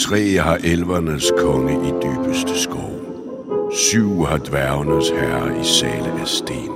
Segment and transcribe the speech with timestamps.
[0.00, 2.92] Tre har elvernes konge i dybeste skov.
[3.72, 6.72] Syv har dværgenes herre i sale af sten.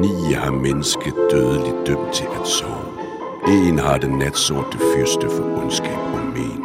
[0.00, 2.88] Ni har mennesket dødeligt dømt til at sove.
[3.48, 6.60] En har den natsorte fyrste for ondskab og men.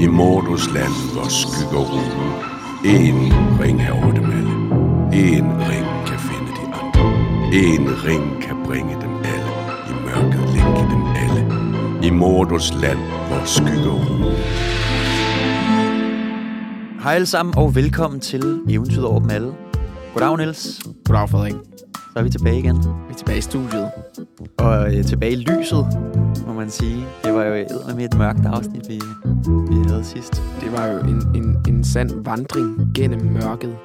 [0.00, 2.32] I Mordos land, hvor skygger rune.
[2.84, 4.54] En ring er over dem alle.
[5.28, 7.04] En ring kan finde de andre.
[7.52, 9.52] En ring kan bringe dem alle.
[9.90, 11.42] I mørket længe dem alle.
[12.06, 14.36] I Mordos land, hvor skygger rune.
[17.02, 19.52] Hej alle sammen, og velkommen til Eventyret over dem alle.
[20.14, 20.80] Goddag, Niels.
[21.04, 21.54] Goddag, Frederik.
[21.94, 22.76] Så er vi tilbage igen.
[22.76, 23.90] Vi er tilbage i studiet.
[24.58, 25.86] Og øh, tilbage i lyset,
[26.46, 27.04] må man sige.
[27.24, 29.00] Det var jo med et mørkt afsnit, vi,
[29.70, 30.42] vi havde sidst.
[30.60, 33.76] Det var jo en, en, en sand vandring gennem mørket.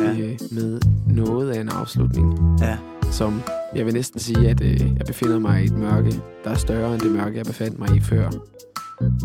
[0.00, 0.10] Ja.
[0.10, 2.38] Øh, med noget af en afslutning.
[2.60, 2.76] Ja.
[3.10, 3.42] Som
[3.74, 6.92] jeg vil næsten sige, at øh, jeg befinder mig i et mørke, der er større
[6.92, 8.30] end det mørke, jeg befandt mig i før.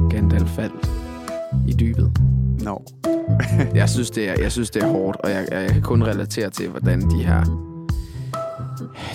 [0.09, 0.91] Gandalf faldt
[1.67, 2.11] i dybet.
[2.63, 2.83] Nå.
[3.75, 6.49] Jeg synes, det er, jeg synes, det er hårdt, og jeg, jeg kan kun relatere
[6.49, 7.69] til, hvordan de her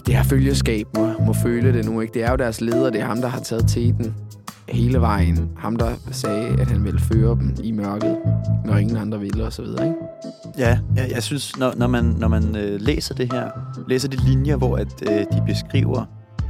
[0.06, 2.00] det her følgeskab må, må føle det nu.
[2.00, 2.14] Ikke?
[2.14, 4.14] Det er jo deres leder, det er ham, der har taget teten
[4.68, 5.50] hele vejen.
[5.56, 8.16] Ham, der sagde, at han ville føre dem i mørket,
[8.64, 9.86] når ingen andre ville, og så videre.
[9.86, 9.98] Ikke?
[10.58, 13.50] Ja, jeg, jeg synes, når, når man, når man øh, læser det her,
[13.88, 16.04] læser de linjer, hvor at, øh, de beskriver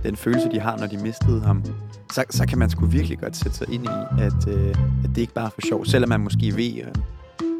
[0.05, 1.64] den følelse, de har, når de mistede ham,
[2.12, 4.74] så, så kan man sgu virkelig godt sætte sig ind i, at, øh,
[5.05, 7.00] at det ikke bare er for sjov, selvom man måske ved, at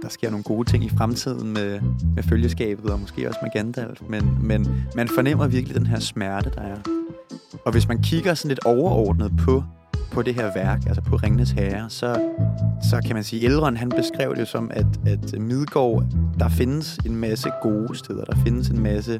[0.03, 1.81] der sker nogle gode ting i fremtiden med,
[2.14, 6.51] med følgeskabet, og måske også med Gandalf, men, men man fornemmer virkelig den her smerte,
[6.55, 6.77] der er.
[7.64, 9.64] Og hvis man kigger sådan lidt overordnet på,
[10.12, 12.20] på det her værk, altså på Ringnes Herre, så,
[12.91, 16.05] så kan man sige, Elrond han beskrev det som, at, at Midgård,
[16.39, 19.19] der findes en masse gode steder, der findes en masse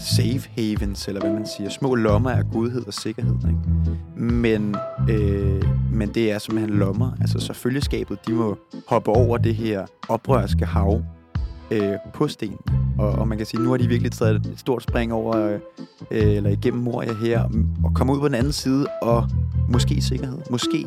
[0.00, 3.34] safe havens, eller hvad man siger, små lommer af godhed og sikkerhed.
[3.34, 4.22] Ikke?
[4.32, 4.76] Men,
[5.10, 9.86] øh, men det er simpelthen lommer, altså så følgeskabet, de må hoppe over det her
[10.08, 11.02] oprørske hav
[11.70, 12.56] øh, på sten.
[12.98, 15.36] Og, og man kan sige, nu har de virkelig taget et stort spring over,
[16.10, 17.44] øh, eller igennem Moria her,
[17.84, 19.28] og kommer ud på den anden side, og
[19.68, 20.38] måske i sikkerhed.
[20.50, 20.86] Måske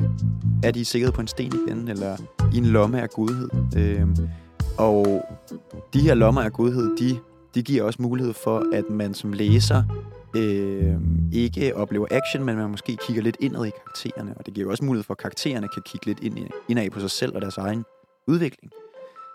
[0.64, 2.18] er de i sikkerhed på en sten igen, eller
[2.54, 3.50] i en lomme af godhed.
[3.78, 4.08] Øh,
[4.78, 5.22] og
[5.94, 7.20] de her lommer af godhed, de,
[7.56, 9.84] de giver også mulighed for, at man som læser
[10.36, 10.96] øh,
[11.32, 14.38] ikke oplever action, men man måske kigger lidt indad i karaktererne.
[14.38, 17.12] Og det giver også mulighed for, at karaktererne kan kigge lidt ind, indad på sig
[17.12, 17.86] selv og deres egen
[18.28, 18.72] udvikling.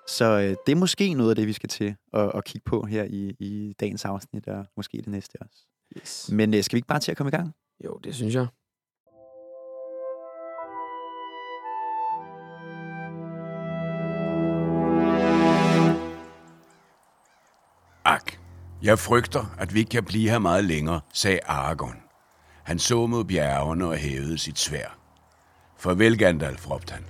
[0.09, 2.87] Så øh, det er måske noget af det, vi skal til at, at kigge på
[2.87, 5.67] her i, i dagens afsnit, og måske det næste også.
[5.97, 6.31] Yes.
[6.33, 7.55] Men øh, skal vi ikke bare til at komme i gang?
[7.85, 8.47] Jo, det synes jeg.
[18.87, 21.97] Jeg frygter, at vi ikke kan blive her meget længere, sagde Aragorn.
[22.65, 24.99] Han så mod bjergene og hævede sit svær.
[25.79, 27.05] Farvel, Gandalf, råbte han.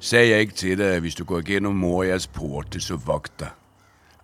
[0.00, 3.48] Sagde jeg ikke til dig, at hvis du går igennem Morias porte, så vogt dig.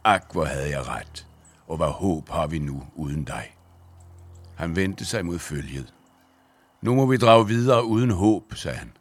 [0.05, 1.27] Ak, hvor havde jeg ret.
[1.69, 3.57] Og hvad håb har vi nu uden dig?
[4.57, 5.95] Han vendte sig mod følget.
[6.83, 8.93] Nu må vi drage videre uden håb, sagde han.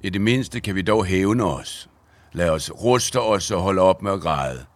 [0.00, 1.90] I det mindste kan vi dog hævne os.
[2.32, 4.66] Lad os ruste os og holde op med at græde.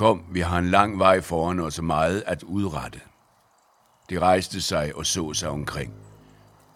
[0.00, 3.00] Kom, vi har en lang vej foran os og meget at udrette.
[4.10, 5.92] De rejste sig og så sig omkring.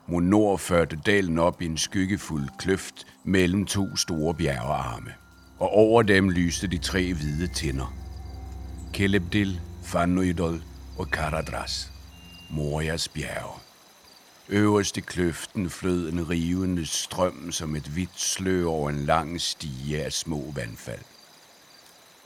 [0.08, 5.14] Mod nord førte dalen op i en skyggefuld kløft mellem to store bjergearme.
[5.58, 7.94] Og over dem lyste de tre hvide tinder.
[8.92, 10.62] Kelebdil, Fanuidol
[10.98, 11.92] og Karadras.
[12.50, 13.60] Morias bjerge.
[14.48, 20.04] Øverst i kløften flød en rivende strøm som et hvidt slør over en lang stige
[20.04, 21.13] af små vandfald.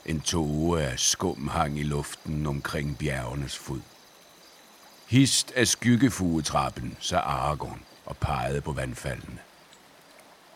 [0.09, 3.79] En tåge af skum hang i luften omkring bjergenes fod.
[5.07, 9.37] Hist af skyggefugetrappen, sagde Aragorn og pegede på vandfaldene.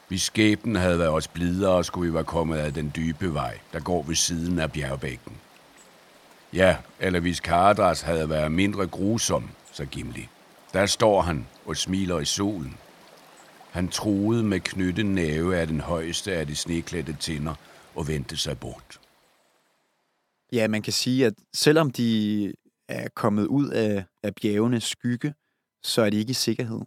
[0.08, 3.80] Hvis skæbnen havde været os blidere, skulle vi være kommet af den dybe vej, der
[3.80, 5.34] går ved siden af bjergbækken.
[6.54, 10.30] Ja, eller hvis Karadras havde været mindre grusom, så Gimli.
[10.74, 12.78] Der står han og smiler i solen.
[13.72, 17.54] Han troede med knyttet næve af den højeste af de sneklædte tinder
[17.96, 19.00] og vendte sig bort.
[20.54, 22.54] Ja, man kan sige, at selvom de
[22.88, 25.34] er kommet ud af, af bjergenes skygge,
[25.84, 26.80] så er de ikke i sikkerhed.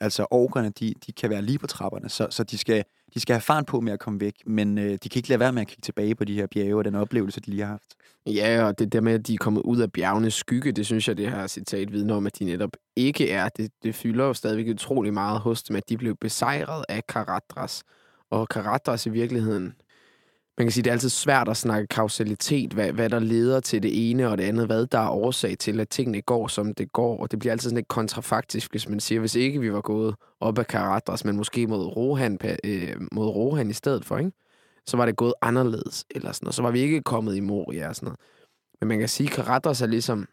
[0.00, 2.84] Altså orkerne, de, de kan være lige på trapperne, så, så de, skal,
[3.14, 5.40] de skal have faren på med at komme væk, men øh, de kan ikke lade
[5.40, 7.70] være med at kigge tilbage på de her bjerge og den oplevelse, de lige har
[7.70, 7.94] haft.
[8.26, 11.08] Ja, og det der med, at de er kommet ud af bjergenes skygge, det synes
[11.08, 13.48] jeg, det her citat vidner om, at de netop ikke er.
[13.48, 17.82] Det, det fylder jo stadigvæk utrolig meget hos dem, at de blev besejret af Karadras.
[18.30, 19.74] Og Karadras i virkeligheden,
[20.58, 23.82] man kan sige, det er altid svært at snakke kausalitet, hvad, hvad der leder til
[23.82, 26.92] det ene og det andet, hvad der er årsag til, at tingene går, som det
[26.92, 29.80] går, og det bliver altid sådan lidt kontrafaktisk, hvis man siger, hvis ikke vi var
[29.80, 34.32] gået op ad Karadras, men måske mod Rohan, øh, mod Rohan i stedet for, ikke?
[34.86, 36.54] så var det gået anderledes, eller sådan noget.
[36.54, 38.20] Så var vi ikke kommet i Moria og sådan noget.
[38.80, 40.28] Men man kan sige, at Karatras er ligesom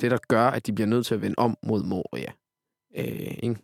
[0.00, 2.32] det, der gør, at de bliver nødt til at vende om mod Moria.
[2.96, 3.56] Øh, ikke?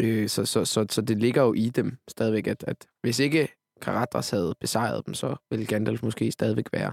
[0.00, 3.57] Øh, så, så, så, så det ligger jo i dem stadigvæk, at, at hvis ikke
[3.80, 6.92] Karadras havde besejret dem, så ville Gandalf måske stadigvæk være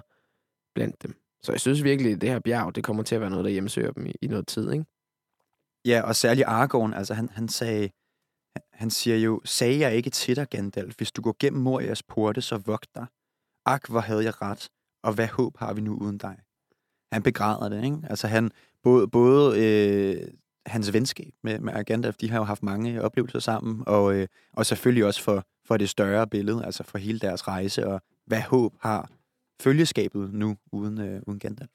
[0.76, 1.14] blandt dem.
[1.44, 3.52] Så jeg synes virkelig, at det her bjerg, det kommer til at være noget, der
[3.52, 4.86] hjemsøger dem i, i noget tid, ikke?
[5.86, 7.90] Ja, og særligt Aragorn, altså han, han sagde,
[8.74, 12.42] han siger jo, sagde jeg ikke til dig, Gandalf, hvis du går gennem Morias porte,
[12.42, 13.06] så vogt dig.
[13.66, 14.70] Ak, hvor havde jeg ret,
[15.04, 16.38] og hvad håb har vi nu uden dig?
[17.12, 17.98] Han begræder det, ikke?
[18.10, 18.52] Altså han,
[18.84, 20.28] både, både øh,
[20.66, 24.66] hans venskab med, med Gandalf, de har jo haft mange oplevelser sammen, og, øh, og
[24.66, 28.74] selvfølgelig også for, for det større billede, altså for hele deres rejse, og hvad håb
[28.80, 29.10] har
[29.62, 31.72] følgeskabet nu uden, øh, uden Gandalf.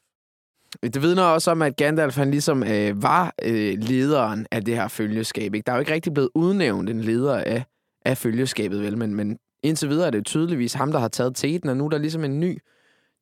[0.82, 4.88] Det vidner også om, at Gandalf han ligesom øh, var øh, lederen af det her
[4.88, 5.54] følgeskab.
[5.54, 5.66] Ikke?
[5.66, 7.64] Der er jo ikke rigtig blevet udnævnt en leder af,
[8.04, 8.98] af følgeskabet, vel?
[8.98, 11.84] Men, men indtil videre er det jo tydeligvis ham, der har taget teten, og nu
[11.84, 12.58] er der ligesom en ny,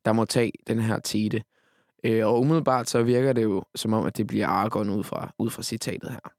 [0.05, 1.43] der må tage den her tete.
[2.03, 5.33] Øh, og umiddelbart så virker det jo som om, at det bliver Aragorn ud fra,
[5.39, 6.33] ud fra citatet her.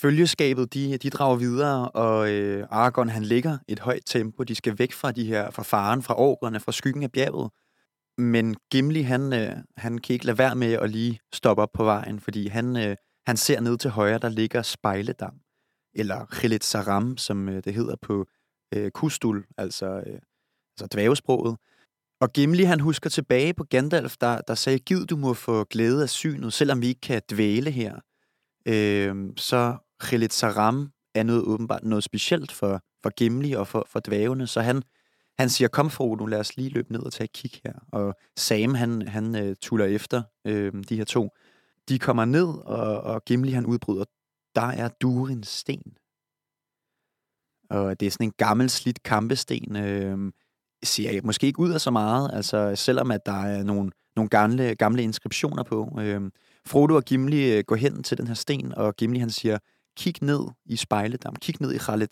[0.00, 4.42] Følgeskabet, de, de drager videre, og øh, Aragorn han ligger et højt tempo.
[4.42, 7.50] De skal væk fra de her, fra faren, fra orkerne, fra skyggen af bjerget.
[8.18, 11.84] Men Gimli, han, øh, han kan ikke lade være med at lige stoppe op på
[11.84, 12.96] vejen, fordi han, øh,
[13.26, 15.34] han ser ned til højre, der ligger Spejledam,
[15.94, 18.26] eller Khilit Saram, som øh, det hedder på
[18.74, 20.18] øh, Kustul, altså, øh,
[20.76, 21.56] altså dvævesproget.
[22.20, 26.02] Og Gimli, han husker tilbage på Gandalf, der, der sagde, giv du må få glæde
[26.02, 28.00] af synet, selvom vi ikke kan dvæle her.
[28.66, 34.00] Øh, så Khilet Saram er noget åbenbart noget specielt for, for Gimli og for, for
[34.00, 34.82] dvævene, så han,
[35.38, 37.72] han siger, kom Frodo, lad os lige løbe ned og tage et kig her.
[37.92, 41.30] Og Sam, han, han uh, tuller efter øh, de her to.
[41.88, 44.04] De kommer ned, og, og Gimli, han udbryder,
[44.54, 45.96] der er Durin sten.
[47.70, 49.76] Og det er sådan en gammel, slidt kampesten.
[49.76, 50.32] Øh,
[50.84, 54.28] ser jeg måske ikke ud af så meget, altså selvom at der er nogle, nogle
[54.28, 55.98] gamle, gamle inskriptioner på.
[56.00, 56.30] Øh,
[56.66, 59.58] Frodo og Gimli øh, går hen til den her sten, og Gimli han siger,
[59.96, 62.08] kig ned i spejledam, kig ned i Khaled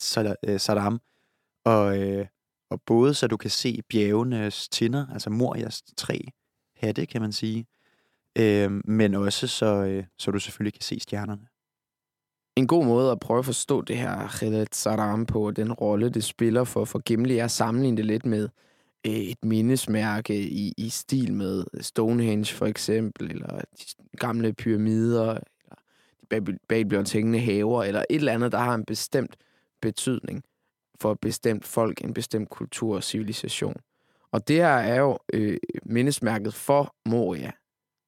[0.59, 1.01] Saddam, øh,
[1.65, 2.27] og, øh,
[2.71, 6.21] og både så du kan se bjergenes tinder, altså Morias tre
[6.77, 7.67] hatte, kan man sige,
[8.39, 11.47] øh, men også så, øh, så du selvfølgelig kan se stjernerne.
[12.57, 16.25] En god måde at prøve at forstå det her Khaled Saddam på, den rolle, det
[16.25, 18.49] spiller for, for Gimli, er at sammenligne det lidt med
[19.07, 25.39] øh, et mindesmærke i, i stil med Stonehenge for eksempel, eller de gamle pyramider,
[26.41, 29.37] de Babylons hængende haver, eller et eller andet, der har en bestemt
[29.83, 30.43] betydning
[31.01, 33.77] for et bestemt folk, en bestemt kultur og civilisation.
[34.33, 37.51] Og det her er jo øh, mindesmærket for Moria.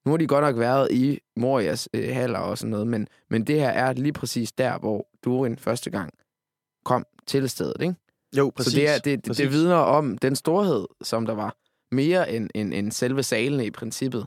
[0.05, 3.47] Nu har de godt nok været i Morias øh, haller og sådan noget, men, men
[3.47, 6.13] det her er lige præcis der, hvor Durin første gang
[6.85, 7.95] kom til stedet, ikke?
[8.37, 8.73] Jo, præcis.
[8.73, 9.43] Så det, er, det, præcis.
[9.43, 11.57] det vidner om den storhed, som der var,
[11.93, 14.27] mere end, end, end selve salene i princippet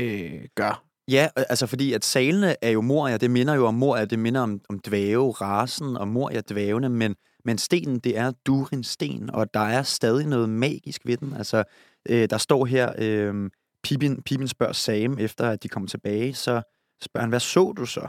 [0.00, 0.87] øh, gør.
[1.08, 4.40] Ja, altså fordi at salene er jo Moria, det minder jo om Moria, det minder
[4.40, 9.54] om, om dvæve, rasen og Moria dvævene, men men stenen, det er Durin sten, og
[9.54, 11.32] der er stadig noget magisk ved den.
[11.32, 11.64] Altså,
[12.08, 13.50] øh, der står her, øh,
[13.82, 16.62] Pippin, Pippin spørger Sam, efter at de kommer tilbage, så
[17.02, 18.08] spørger han, hvad så du så?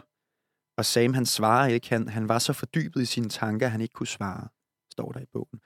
[0.77, 1.89] Og Sam, han svarer ikke.
[1.89, 4.47] Han, han var så fordybet i sine tanker, at han ikke kunne svare,
[4.91, 5.59] står der i bogen.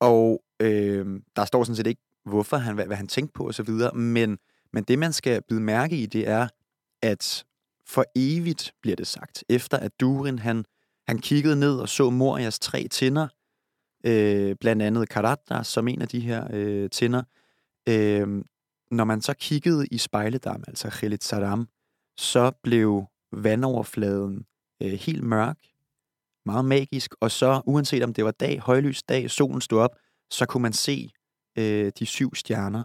[0.00, 3.70] Og øh, der står sådan set ikke, hvorfor han, hvad, hvad han tænkte på osv.,
[3.94, 4.38] men,
[4.72, 6.48] men det, man skal byde mærke i, det er,
[7.02, 7.44] at
[7.86, 10.64] for evigt, bliver det sagt, efter at Durin, han
[11.06, 13.28] han kiggede ned og så Morias tre tinder,
[14.06, 17.22] øh, blandt andet Karata som en af de her øh, tinder.
[17.88, 18.44] Øh,
[18.90, 21.68] når man så kiggede i spejledam, altså Khalid Saddam,
[22.16, 24.46] så blev vandoverfladen
[24.82, 25.58] øh, helt mørk,
[26.46, 29.96] meget magisk, og så uanset om det var dag, højlys dag, solen stod op,
[30.30, 31.10] så kunne man se
[31.58, 32.84] øh, de syv stjerner,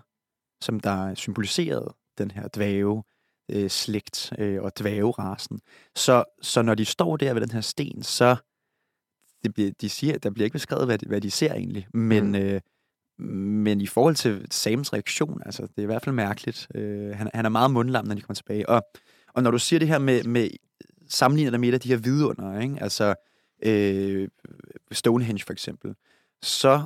[0.62, 3.03] som der symboliserede den her dvæve,
[3.51, 5.60] øh, slægt øh, og dvæverasen.
[5.96, 8.36] Så, så når de står der ved den her sten, så
[9.43, 12.27] det bliver, de siger, der bliver ikke beskrevet, hvad de, hvad de ser egentlig, men,
[12.27, 12.36] mm.
[12.36, 12.62] øh,
[13.27, 16.67] men i forhold til Sams reaktion, altså det er i hvert fald mærkeligt.
[16.75, 18.70] Øh, han, han er meget mundlam, når de kommer tilbage.
[18.70, 18.81] Og,
[19.27, 20.50] og når du siger det her med, med
[21.08, 22.77] sammenligner dig med et af de her vidunder, ikke?
[22.81, 23.15] altså
[23.63, 24.27] øh,
[24.91, 25.96] Stonehenge for eksempel,
[26.41, 26.81] så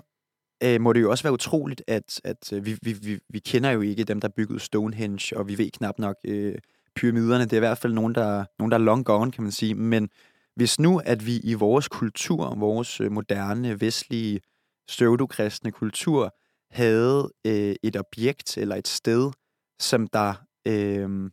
[0.65, 3.69] øh, må det jo også være utroligt, at, at øh, vi, vi, vi, vi kender
[3.69, 6.55] jo ikke dem, der byggede Stonehenge, og vi ved knap nok øh,
[6.95, 7.43] pyramiderne.
[7.43, 9.75] Det er i hvert fald nogen, der, nogen, der er long gone, kan man sige.
[9.75, 10.09] Men
[10.55, 14.41] hvis nu, at vi i vores kultur, vores øh, moderne, vestlige
[14.87, 16.35] pseudokristne kultur
[16.71, 19.31] havde øh, et objekt eller et sted,
[19.79, 20.33] som der
[20.67, 21.29] øh,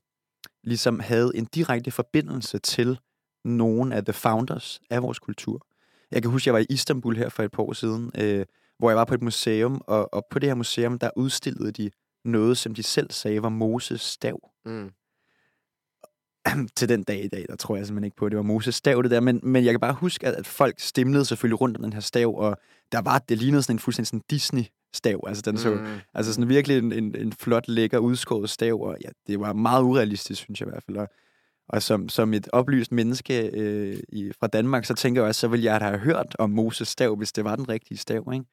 [0.64, 2.98] ligesom havde en direkte forbindelse til
[3.44, 5.66] nogle af the founders af vores kultur.
[6.10, 8.46] Jeg kan huske, at jeg var i Istanbul her for et par år siden, øh,
[8.82, 11.90] hvor jeg var på et museum, og, og på det her museum, der udstillede de
[12.24, 14.50] noget, som de selv sagde var Moses stav.
[14.64, 14.90] Mm.
[16.76, 18.74] Til den dag i dag, der tror jeg simpelthen ikke på, at det var Moses
[18.74, 19.20] stav, det der.
[19.20, 22.00] Men, men jeg kan bare huske, at, at folk stimlede selvfølgelig rundt om den her
[22.00, 22.56] stav, og
[22.92, 25.24] der var, det lignede sådan en fuldstændig sådan Disney-stav.
[25.26, 25.86] Altså, den så, Mm.
[26.14, 29.82] altså sådan virkelig en, en, en flot, lækker, udskåret stav, og ja, det var meget
[29.82, 30.96] urealistisk, synes jeg i hvert fald.
[30.96, 31.08] Og,
[31.68, 35.48] og som, som et oplyst menneske øh, i, fra Danmark, så tænker jeg også, så
[35.48, 38.44] ville jeg have hørt om Moses stav, hvis det var den rigtige stav, ikke?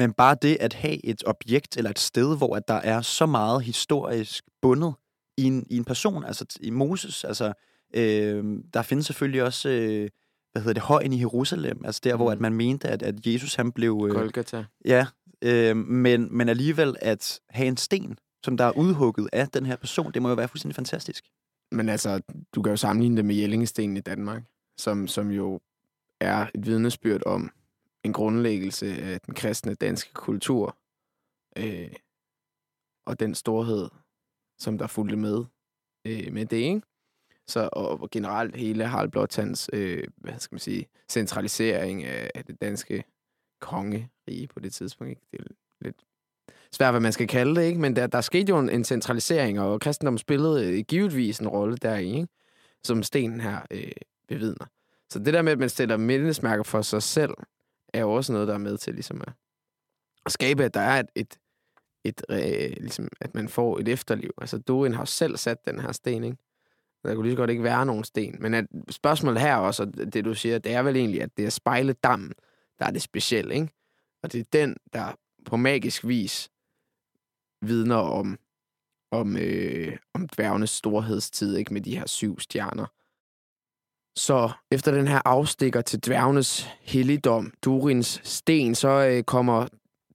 [0.00, 3.26] Men bare det at have et objekt eller et sted, hvor at der er så
[3.26, 4.94] meget historisk bundet
[5.36, 7.52] i en, i en person, altså i Moses, altså
[7.94, 10.08] øh, der findes selvfølgelig også, øh,
[10.52, 12.18] hvad hedder det, højen i Jerusalem, altså der, mm.
[12.18, 12.32] hvor Mm.
[12.32, 14.64] at man mente, at, at Jesus han blev, øh, Golgata.
[14.84, 15.06] ja,
[15.42, 19.76] øh, men, men alligevel at have en sten, som der er udhugget af den her
[19.76, 21.24] person, det må jo være fuldstændig fantastisk.
[21.72, 22.20] Men altså,
[22.54, 24.42] du kan jo sammenligne det med Jellingestenen i Danmark,
[24.78, 25.60] som, som jo
[26.20, 27.50] er et vidnesbyrd om
[28.04, 30.78] en grundlæggelse af den kristne danske kultur,
[31.56, 31.92] øh,
[33.06, 33.88] og den storhed,
[34.58, 35.44] som der fulgte med,
[36.06, 36.82] øh, med det, ikke?
[37.48, 42.44] Så, og, og generelt hele Harald Blåtands, øh, hvad skal man sige, centralisering af, af
[42.44, 43.04] det danske
[43.60, 45.22] kongerige på det tidspunkt, ikke?
[45.32, 45.44] Det er
[45.80, 46.04] lidt
[46.72, 47.80] svært, hvad man skal kalde det, ikke?
[47.80, 51.76] Men der, der skete jo en, en centralisering, og kristendom spillede øh, givetvis en rolle
[51.76, 52.28] deri, ikke?
[52.84, 53.92] Som stenen her øh,
[54.28, 54.66] bevidner.
[55.10, 57.34] Så det der med, at man stiller mindesmærker for sig selv,
[57.94, 59.32] er jo også noget, der er med til ligesom at,
[60.26, 61.38] at skabe, at der er et, et,
[62.04, 64.30] et øh, ligesom, at man får et efterliv.
[64.40, 66.36] Altså, Dorin har selv sat den her sten, ikke?
[67.04, 68.36] Der kunne lige så godt ikke være nogen sten.
[68.40, 71.44] Men at spørgsmålet her også, og det du siger, det er vel egentlig, at det
[71.44, 72.32] er spejledammen,
[72.78, 73.68] der er det specielle, ikke?
[74.22, 75.12] Og det er den, der
[75.44, 76.50] på magisk vis
[77.62, 78.38] vidner om,
[79.10, 81.72] om, øh, om dværgenes storhedstid, ikke?
[81.72, 82.86] Med de her syv stjerner.
[84.20, 89.66] Så efter den her afstikker til dværgenes helligdom, Durins sten, så øh, kommer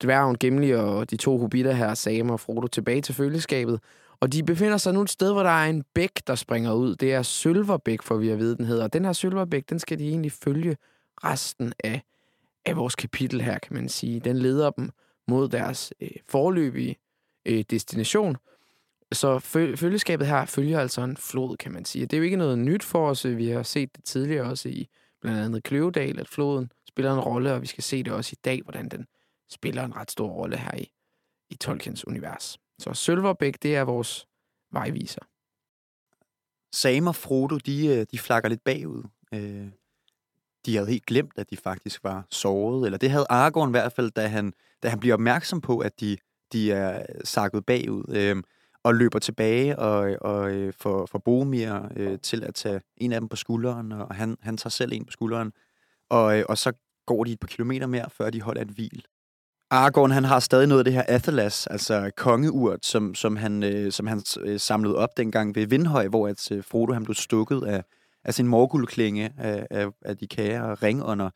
[0.04, 3.80] dværgen Gimli og de to hobitter her, Sam og Frodo, tilbage til følgeskabet.
[4.20, 6.96] Og de befinder sig nu et sted, hvor der er en bæk, der springer ud.
[6.96, 8.84] Det er Sølverbæk, for vi har vide, den hedder.
[8.84, 10.78] Og den her Sølverbæk, den skal de egentlig følge
[11.24, 12.02] resten af,
[12.66, 14.20] af vores kapitel her, kan man sige.
[14.20, 14.90] Den leder dem
[15.28, 16.96] mod deres øh, forløbige
[17.46, 18.38] øh, destination.
[19.14, 22.06] Så fø- følgeskabet her følger altså en flod, kan man sige.
[22.06, 23.26] Det er jo ikke noget nyt for os.
[23.26, 24.88] Vi har set det tidligere også i
[25.22, 28.42] blandt andet Kløvedal, at floden spiller en rolle, og vi skal se det også i
[28.46, 29.08] dag, hvordan den
[29.50, 30.92] spiller en ret stor rolle her i,
[31.50, 32.58] i Tolkiens univers.
[32.80, 34.28] Så Sølverbæk, det er vores
[34.72, 35.22] vejviser.
[36.74, 39.04] Sam og Frodo, de, øh, de flakker lidt bagud.
[39.34, 39.68] Øh,
[40.66, 42.86] de havde helt glemt, at de faktisk var såret.
[42.86, 46.00] Eller det havde Aragorn i hvert fald, da han, da han bliver opmærksom på, at
[46.00, 46.18] de,
[46.54, 48.04] de er sakket bagud.
[48.10, 48.44] Øh,
[48.86, 53.22] og løber tilbage og, og øh, får, får Boromir øh, til at tage en af
[53.22, 55.54] dem på skulderen, og han, han tager selv en på skulderen.
[56.10, 56.74] Og, øh, og så
[57.06, 59.06] går de et par kilometer mere, før de holder et hvil.
[59.72, 63.92] Aragorn, han har stadig noget af det her Athelas, altså kongeurt, som, som han, øh,
[63.92, 67.64] som han øh, samlede op dengang ved Vindhøj, hvor at, øh, Frodo han blev stukket
[67.64, 67.84] af,
[68.24, 71.30] af sin morgulklinge af, af, af de kære ringånder.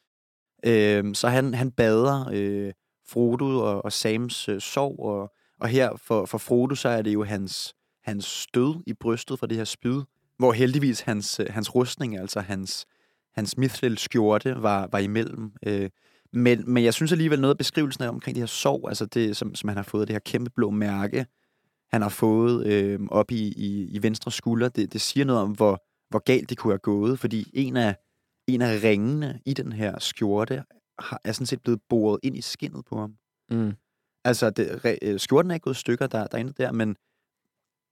[0.66, 2.74] Øh, så han, han bader øh,
[3.08, 7.14] Frodo og, og Sams øh, sorg, og, og her for, for Frodo, så er det
[7.14, 10.02] jo hans, hans stød i brystet fra det her spyd,
[10.38, 12.86] hvor heldigvis hans, øh, hans rustning, altså hans,
[13.36, 15.52] hans mithril skjorte, var, var imellem.
[15.66, 15.90] Øh,
[16.34, 19.38] men, men jeg synes alligevel noget af beskrivelsen af omkring det her sorg, altså det,
[19.38, 21.26] som, som han har fået, det her kæmpe blå mærke,
[21.92, 25.52] han har fået øh, op i, i, i venstre skulder, det, det siger noget om,
[25.52, 27.96] hvor, hvor galt det kunne have gået, fordi en af,
[28.48, 30.64] en af ringene i den her skjorte
[31.00, 33.14] har, er sådan set blevet boret ind i skinnet på ham.
[33.52, 33.74] Mm.
[34.24, 36.96] Altså, det, re- øh, skjorten er ikke gået i stykker der, derinde der, men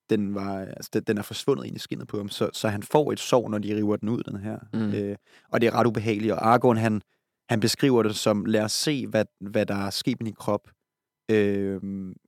[0.10, 2.84] den, var, altså, den, den er forsvundet ind i skinnet på ham, så, så han
[2.84, 4.60] får et sår, når de river den ud, den her.
[4.74, 4.94] Mm.
[4.94, 5.16] Øh,
[5.50, 7.02] og det er ret ubehageligt, og Aragorn, han,
[7.50, 10.70] han beskriver det som, lad os se, hvad, hvad der er sket med din krop,
[11.32, 11.82] øh,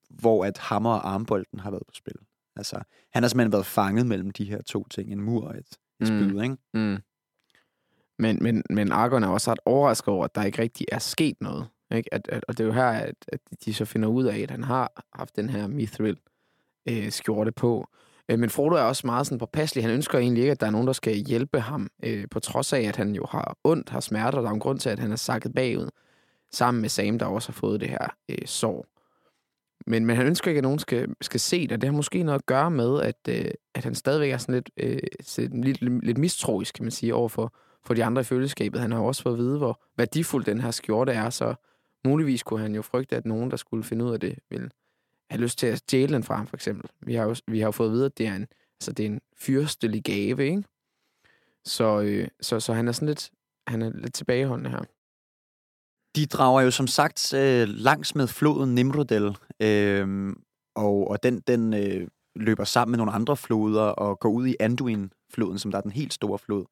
[0.10, 2.15] hvor at hammer og armbolden har været på spil.
[2.56, 2.82] Altså,
[3.13, 5.68] han har simpelthen været fanget mellem de her to ting, en mur og et,
[6.01, 6.41] et spyd, Mm.
[6.41, 6.58] ikke?
[6.74, 6.98] Mm.
[8.20, 11.41] Men, men, men Argon er også ret overrasket over, at der ikke rigtig er sket
[11.41, 11.68] noget.
[11.96, 12.13] Ikke?
[12.13, 14.51] At, at, og det er jo her, at, at de så finder ud af, at
[14.51, 16.17] han har haft den her mithril
[16.89, 17.88] øh, skjorte på.
[18.29, 19.84] Øh, men Frodo er også meget sådan påpasselig.
[19.84, 22.74] Han ønsker egentlig ikke, at der er nogen, der skal hjælpe ham, øh, på trods
[22.74, 24.41] af, at han jo har ondt, har smerter.
[24.41, 25.89] Der er en grund til, at han er sakket bagud,
[26.51, 28.86] sammen med Sam, der også har fået det her øh, sår.
[29.88, 31.81] Men, men han ønsker ikke, at nogen skal, skal se det.
[31.81, 34.69] Det har måske noget at gøre med, at, øh, at han stadigvæk er sådan lidt,
[34.77, 37.53] øh, sådan lidt, lidt, lidt mistroisk, kan man sige, overfor
[37.84, 38.81] for de andre i følgeskabet.
[38.81, 41.55] Han har også fået at vide, hvor værdifuld den her skjorte er, så
[42.06, 44.70] muligvis kunne han jo frygte, at nogen, der skulle finde ud af det, ville
[45.29, 46.89] have lyst til at stjæle den fra ham, for eksempel.
[47.01, 48.48] Vi har jo, vi har jo fået at vide, at det er en,
[48.79, 50.63] altså, det er en fyrstelig gave, ikke?
[51.65, 53.32] Så, øh, så, så han er sådan lidt,
[53.68, 54.84] han er lidt tilbageholdende her.
[56.15, 60.36] De drager jo som sagt øh, langs med floden Nimrodel, øh,
[60.75, 64.56] og, og den, den øh, løber sammen med nogle andre floder og går ud i
[64.60, 66.65] Anduin-floden, som der er den helt store flod.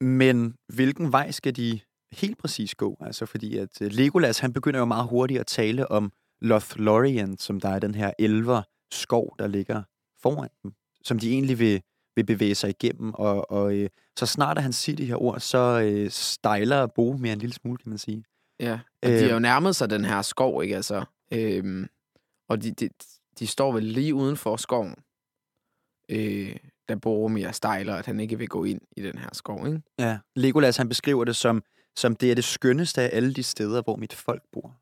[0.00, 1.80] Men hvilken vej skal de
[2.16, 2.96] helt præcis gå?
[3.00, 7.60] Altså fordi at øh, Legolas, han begynder jo meget hurtigt at tale om Lothlorien, som
[7.60, 9.82] der er den her elver skov, der ligger
[10.22, 10.72] foran dem,
[11.04, 11.82] som de egentlig vil,
[12.16, 13.14] vil bevæge sig igennem.
[13.14, 17.16] Og, og øh, så snart at han siger de her ord, så øh, stejler Bo
[17.16, 18.24] mere en lille smule, kan man sige.
[18.60, 20.76] Ja, og de har jo nærmet sig den her skov, ikke?
[20.76, 21.86] Altså, øhm,
[22.48, 22.88] og de, de,
[23.38, 24.94] de står vel lige uden for skoven,
[26.08, 26.56] øh,
[26.88, 29.82] da Boromir stejler, at han ikke vil gå ind i den her skov, ikke?
[29.98, 31.62] Ja, Legolas han beskriver det som,
[31.96, 34.76] som det er det skønneste af alle de steder, hvor mit folk bor.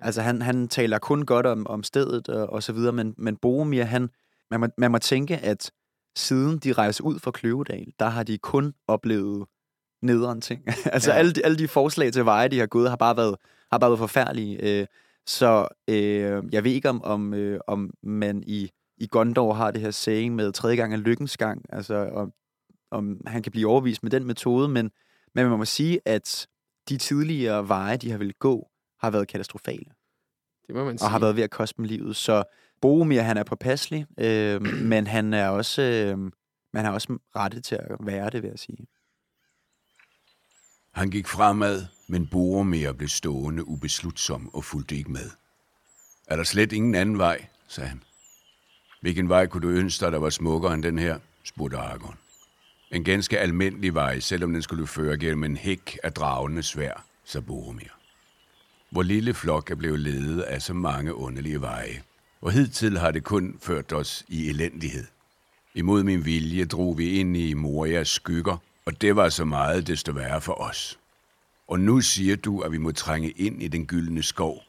[0.00, 3.36] Altså han, han taler kun godt om, om stedet og, og så videre, men, men
[3.36, 4.10] Boromir, han,
[4.50, 5.70] man, må, man må tænke, at
[6.16, 9.46] siden de rejser ud fra Kløvedal, der har de kun oplevet
[10.02, 10.62] nederen ting.
[10.92, 11.18] altså ja.
[11.18, 13.36] alle, de, alle de forslag til veje, de har gået, har bare været,
[13.72, 14.80] har bare været forfærdelige.
[14.80, 14.86] Øh,
[15.26, 19.80] så øh, jeg ved ikke, om, om, øh, om man i, i Gondor har det
[19.80, 22.32] her saying med tredje gang er lykkens gang, altså om,
[22.90, 24.90] om han kan blive overvist med den metode, men,
[25.34, 26.46] men man må sige, at
[26.88, 29.90] de tidligere veje, de har vel gå, har været katastrofale.
[30.66, 31.06] Det må man sige.
[31.06, 32.16] Og har været ved at koste dem livet.
[32.16, 32.44] Så
[32.80, 34.62] Boromir, han er påpasselig, øh,
[34.92, 36.18] men han er også, øh,
[36.72, 38.86] man er også rettet til at være det, vil jeg sige.
[40.92, 45.30] Han gik fremad, men Boromir blev stående ubeslutsom og fulgte ikke med.
[46.26, 48.02] Er der slet ingen anden vej, sagde han.
[49.00, 52.18] Hvilken vej kunne du ønske dig, der var smukkere end den her, spurgte Aragorn.
[52.92, 57.40] En ganske almindelig vej, selvom den skulle føre gennem en hæk af dragende svær, så
[57.40, 57.88] Boromir.
[58.90, 62.02] Hvor lille flok er blevet ledet af så mange underlige veje,
[62.40, 65.04] og hidtil har det kun ført os i elendighed.
[65.74, 70.12] Imod min vilje drog vi ind i Morias skygger, og det var så meget desto
[70.12, 70.98] værre for os.
[71.68, 74.62] Og nu siger du, at vi må trænge ind i den gyldne skov.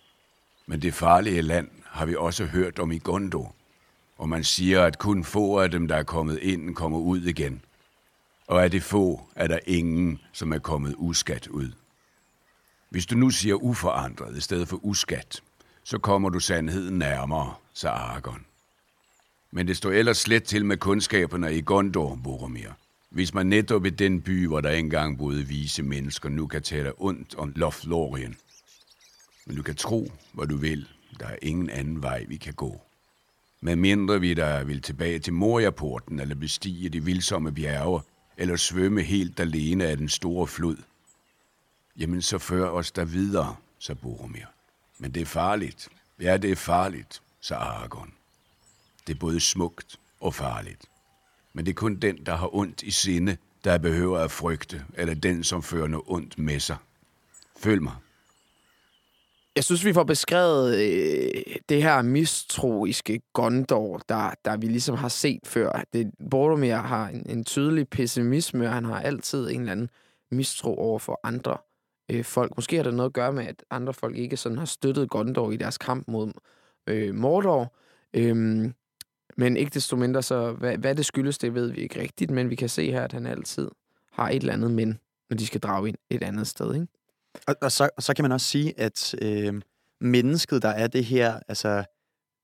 [0.65, 3.55] Men det farlige land har vi også hørt om i Gondor.
[4.17, 7.61] Og man siger, at kun få af dem, der er kommet ind, kommer ud igen.
[8.47, 11.71] Og af det få, er der ingen, som er kommet uskat ud.
[12.89, 15.41] Hvis du nu siger uforandret i stedet for uskat,
[15.83, 18.45] så kommer du sandheden nærmere, sagde Aragorn.
[19.51, 22.69] Men det står ellers slet til med kundskaberne i Gondor, Boromir.
[23.09, 26.93] Hvis man netop i den by, hvor der engang boede vise mennesker, nu kan tale
[26.97, 28.35] ondt om Lothlorien.
[29.45, 30.87] Men du kan tro, hvad du vil.
[31.19, 32.81] Der er ingen anden vej, vi kan gå.
[33.61, 38.01] Med mindre vi der vil tilbage til Moria-porten, eller bestige de vildsomme bjerge,
[38.37, 40.77] eller svømme helt alene af den store flod.
[41.97, 44.45] Jamen, så før os der videre, så Boromir.
[44.97, 45.89] Men det er farligt.
[46.21, 48.13] Ja, det er farligt, så Aragorn.
[49.07, 50.85] Det er både smukt og farligt.
[51.53, 55.13] Men det er kun den, der har ondt i sinde, der behøver at frygte, eller
[55.13, 56.77] den, som fører noget ondt med sig.
[57.59, 57.95] Følg mig.
[59.57, 65.09] Jeg synes, vi får beskrevet øh, det her mistroiske Gondor, der, der vi ligesom har
[65.09, 65.83] set før.
[65.93, 69.89] Det, Boromir har en, en tydelig pessimisme, og han har altid en eller anden
[70.31, 71.57] mistro over for andre
[72.11, 72.51] øh, folk.
[72.55, 75.51] Måske har det noget at gøre med, at andre folk ikke sådan har støttet Gondor
[75.51, 76.31] i deres kamp mod
[76.87, 77.75] øh, Mordor.
[78.13, 78.73] Øhm,
[79.37, 82.49] men ikke desto mindre, så hvad, hvad det skyldes, det ved vi ikke rigtigt, men
[82.49, 83.69] vi kan se her, at han altid
[84.11, 86.87] har et eller andet men, når de skal drage ind et andet sted, ikke?
[87.47, 89.61] Og, og, så, og så kan man også sige, at øh,
[90.01, 91.83] mennesket, der er det her altså,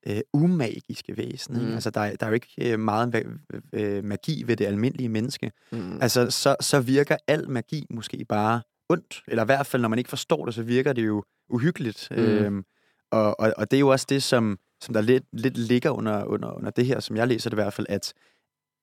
[0.08, 1.74] øh, umagiske væsen, mm.
[1.74, 3.26] altså der, der er jo ikke øh, meget
[3.74, 5.52] øh, magi ved det almindelige menneske.
[5.72, 6.02] Mm.
[6.02, 10.00] Altså så, så virker al magi måske bare ondt, eller i hvert fald, når man
[10.00, 12.08] ikke forstår det, så virker det jo uhyggeligt.
[12.12, 12.18] Mm.
[12.18, 12.64] Øh,
[13.12, 16.24] og, og, og det er jo også det, som, som der lidt, lidt ligger under,
[16.24, 18.14] under, under det her, som jeg læser det i hvert fald, at,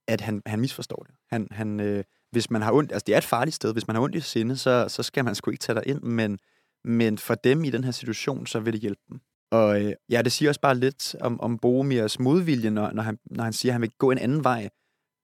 [0.09, 1.14] at han, han misforstår det.
[1.31, 3.96] Han, han, øh, hvis man har ondt, altså det er et farligt sted, hvis man
[3.96, 6.38] har ondt i sinde, så, så skal man sgu ikke tage dig ind, men,
[6.84, 9.20] men for dem i den her situation, så vil det hjælpe dem.
[9.50, 13.18] Og øh, ja, det siger også bare lidt om, om Boromirs modvilje, når, når, han,
[13.30, 14.68] når han siger, at han vil gå en anden vej,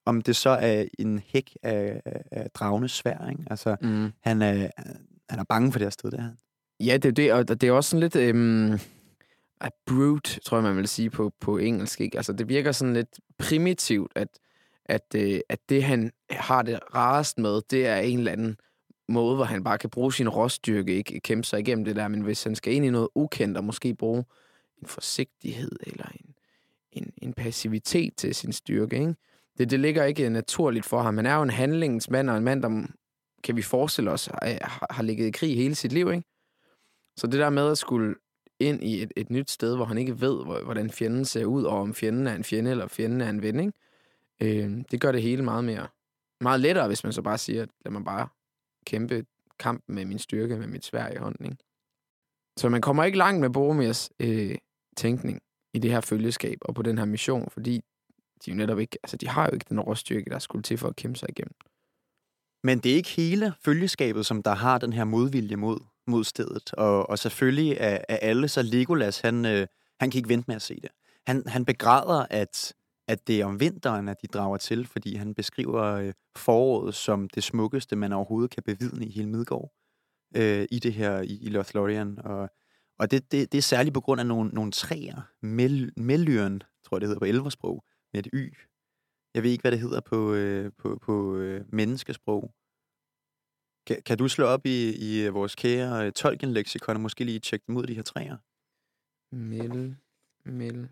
[0.07, 3.43] om det så er en hæk af, af, af dragende svær, ikke?
[3.51, 4.13] Altså, mm.
[4.23, 4.71] han, er,
[5.31, 6.31] han er bange for det her sted, det her.
[6.81, 8.17] Ja, det er det, og det er også sådan lidt...
[8.17, 8.79] Øhm
[9.61, 12.01] a brute, tror jeg, man vil sige på, på engelsk.
[12.01, 12.17] Ikke?
[12.17, 14.29] Altså, det virker sådan lidt primitivt, at,
[14.89, 18.57] at, øh, at det, han har det rarest med, det er en eller anden
[19.09, 22.21] måde, hvor han bare kan bruge sin råstyrke, ikke kæmpe sig igennem det der, men
[22.21, 24.25] hvis han skal ind i noget ukendt, og måske bruge
[24.83, 26.35] en forsigtighed eller en,
[26.93, 29.15] en, en passivitet til sin styrke, ikke?
[29.59, 31.17] Det, det ligger ikke øh, naturligt for ham.
[31.17, 32.87] Han er jo en handlingsmand, og en mand, der,
[33.45, 36.25] kan vi forestille os, øh, har, har ligget i krig hele sit liv, ikke?
[37.17, 38.15] Så det der med at skulle
[38.61, 41.81] ind i et, et nyt sted, hvor han ikke ved, hvordan fjenden ser ud, og
[41.81, 43.73] om fjenden er en fjende, eller fjenden er en ven, ikke?
[44.43, 45.87] Øh, det gør det hele meget mere
[46.41, 48.29] meget lettere, hvis man så bare siger, at lad mig bare
[48.87, 49.25] kæmpe
[49.59, 51.47] kampen med min styrke, med mit svær i hånden.
[51.47, 51.57] Ikke?
[52.59, 54.57] Så man kommer ikke langt med Boromirs øh,
[54.97, 55.41] tænkning
[55.75, 57.85] i det her følgeskab og på den her mission, fordi
[58.45, 60.89] de jo netop ikke, altså de har jo ikke den råstyrke, der skulle til for
[60.89, 61.55] at kæmpe sig igennem.
[62.65, 66.75] Men det er ikke hele følgeskabet, som der har den her modvilje mod, mod stedet.
[66.75, 69.67] Og, og selvfølgelig er, er alle, så Legolas, han, øh,
[70.01, 70.91] han kan ikke vente med at se det.
[71.27, 72.75] Han, han begræder, at,
[73.09, 77.29] at det er om vinteren, at de drager til, fordi han beskriver øh, foråret som
[77.29, 79.73] det smukkeste, man overhovedet kan bevidne i hele Midgård.
[80.37, 82.19] Øh, I det her, i, i Lothlorien.
[82.19, 82.49] Og,
[82.99, 85.23] og det, det, det er særligt på grund af nogle, nogle træer.
[85.43, 88.55] Mel, Mellyren, tror jeg det hedder på elversprog, med et y.
[89.35, 92.55] Jeg ved ikke, hvad det hedder på, øh, på, på øh, menneskesprog.
[93.87, 97.41] Kan, kan du slå op i, i øh, vores kære øh, Tolkien-leksikon og måske lige
[97.41, 98.37] tjekke dem ud, de her træer?
[99.35, 99.97] Mel,
[100.45, 100.89] mel.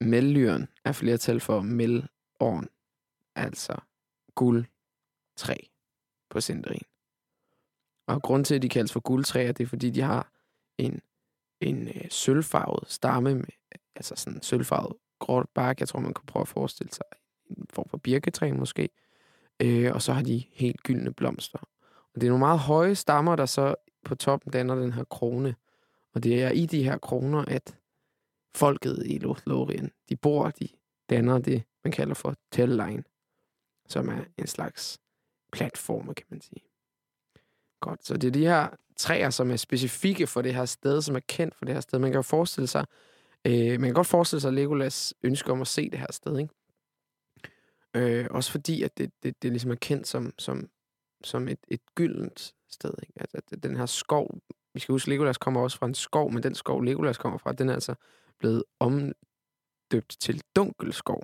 [0.00, 2.68] Mellyren er flertal for melorn,
[3.34, 3.74] altså
[4.34, 4.64] guld
[5.36, 5.56] træ
[6.30, 6.84] på Sindarin.
[8.06, 10.32] Og grund til, at de kaldes for guldtræer, det er, fordi de har
[10.78, 11.00] en,
[11.60, 13.44] en øh, sølvfarvet stamme, med,
[13.96, 15.80] altså sådan en sølvfarvet gråt bark.
[15.80, 17.04] Jeg tror, man kan prøve at forestille sig
[17.50, 18.88] en form for birketræ måske.
[19.62, 21.58] Øh, og så har de helt gyldne blomster.
[22.14, 25.54] Og det er nogle meget høje stammer, der så på toppen danner den her krone.
[26.14, 27.76] Og det er i de her kroner, at
[28.54, 30.68] folket i Lothlorien, de bor, de
[31.10, 33.04] danner det, man kalder for Telline,
[33.88, 34.98] som er en slags
[35.52, 36.62] platform, kan man sige.
[37.80, 41.16] Godt, så det er de her træer, som er specifikke for det her sted, som
[41.16, 41.98] er kendt for det her sted.
[41.98, 42.86] Man kan jo forestille sig,
[43.44, 46.54] øh, man kan godt forestille sig Legolas ønske om at se det her sted, ikke?
[47.96, 50.68] Øh, også fordi, at det, det, det ligesom er kendt som, som,
[51.24, 52.92] som et, et gyldent sted.
[53.02, 53.12] Ikke?
[53.20, 54.38] Altså, at den her skov,
[54.74, 57.52] vi skal huske, Legolas kommer også fra en skov, men den skov, Legolas kommer fra,
[57.52, 57.94] den er altså
[58.40, 61.22] blevet omdøbt til dunkelskov.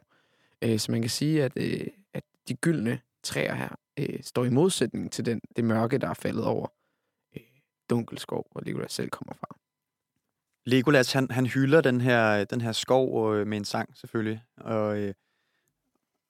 [0.63, 4.51] Øh, så man kan sige, at, øh, at de gyldne træer her øh, står i
[4.51, 6.67] modsætning til den, det mørke, der er faldet over
[7.37, 7.43] øh,
[7.91, 9.57] dunkelskov, hvor Legolas selv kommer fra.
[10.65, 14.43] Legolas, han, han hylder den her, den her skov øh, med en sang, selvfølgelig.
[14.57, 15.15] Og, øh,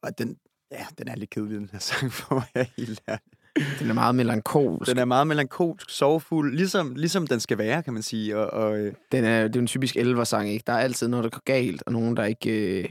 [0.03, 0.39] og den,
[0.71, 3.33] ja, den er lidt kedelig, den her sang, for at være helt ærlig.
[3.79, 4.91] Den er meget melankolsk.
[4.91, 8.37] Den er meget melankolsk, sorgfuld, ligesom, ligesom den skal være, kan man sige.
[8.39, 10.65] Og, og, øh, Den er, det er en typisk elversang, ikke?
[10.67, 12.91] Der er altid noget, der går galt, og nogen, der ikke, øh,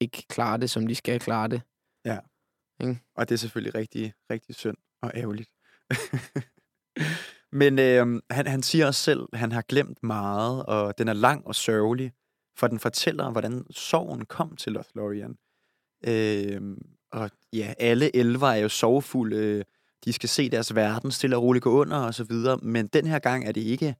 [0.00, 1.62] ikke klarer det, som de skal klare det.
[3.16, 5.50] og det er selvfølgelig rigtig, rigtig synd og ærgerligt.
[7.60, 11.12] Men øh, han, han siger også selv, at han har glemt meget, og den er
[11.12, 12.12] lang og sørgelig,
[12.56, 15.36] for den fortæller, hvordan sorgen kom til Lothlorien.
[16.06, 16.76] Øh,
[17.12, 19.64] og ja, alle elver er jo sorgfulde.
[20.04, 22.56] De skal se deres verden stille og roligt gå under og så videre.
[22.56, 23.96] Men den her gang er det ikke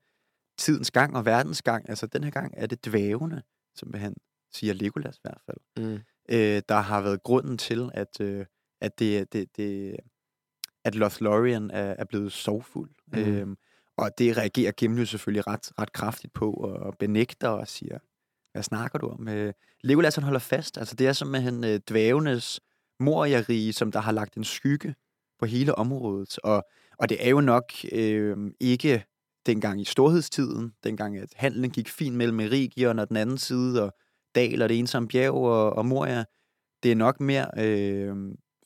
[0.59, 1.89] tidens gang og verdens gang.
[1.89, 3.43] Altså den her gang er det dvævene,
[3.75, 4.15] som han
[4.53, 5.87] siger Legolas i hvert fald.
[5.87, 6.01] Mm.
[6.29, 8.47] øh, der har været grunden til, at, øh,
[8.81, 9.97] at, det, det, det,
[10.85, 12.91] at Lothlorien er, er blevet sorgfuld.
[13.07, 13.19] Mm.
[13.19, 13.57] Øhm,
[13.97, 17.99] og det reagerer Gimli selvfølgelig ret, ret kraftigt på, og benægter og siger,
[18.53, 19.29] hvad snakker du om?
[19.29, 20.79] Øh, Legolas han holder fast.
[20.79, 22.61] Altså, det er simpelthen øh, dvævenes
[23.01, 24.95] moriarige, som der har lagt en skygge
[25.45, 26.39] på hele området.
[26.39, 26.65] Og,
[26.99, 29.05] og det er jo nok øh, ikke
[29.47, 33.93] dengang i storhedstiden, dengang at handlen gik fint mellem Erigion og den anden side, og
[34.35, 36.25] Dal og det ensomme bjerg og, og Moria.
[36.83, 38.17] Det er nok mere, øh,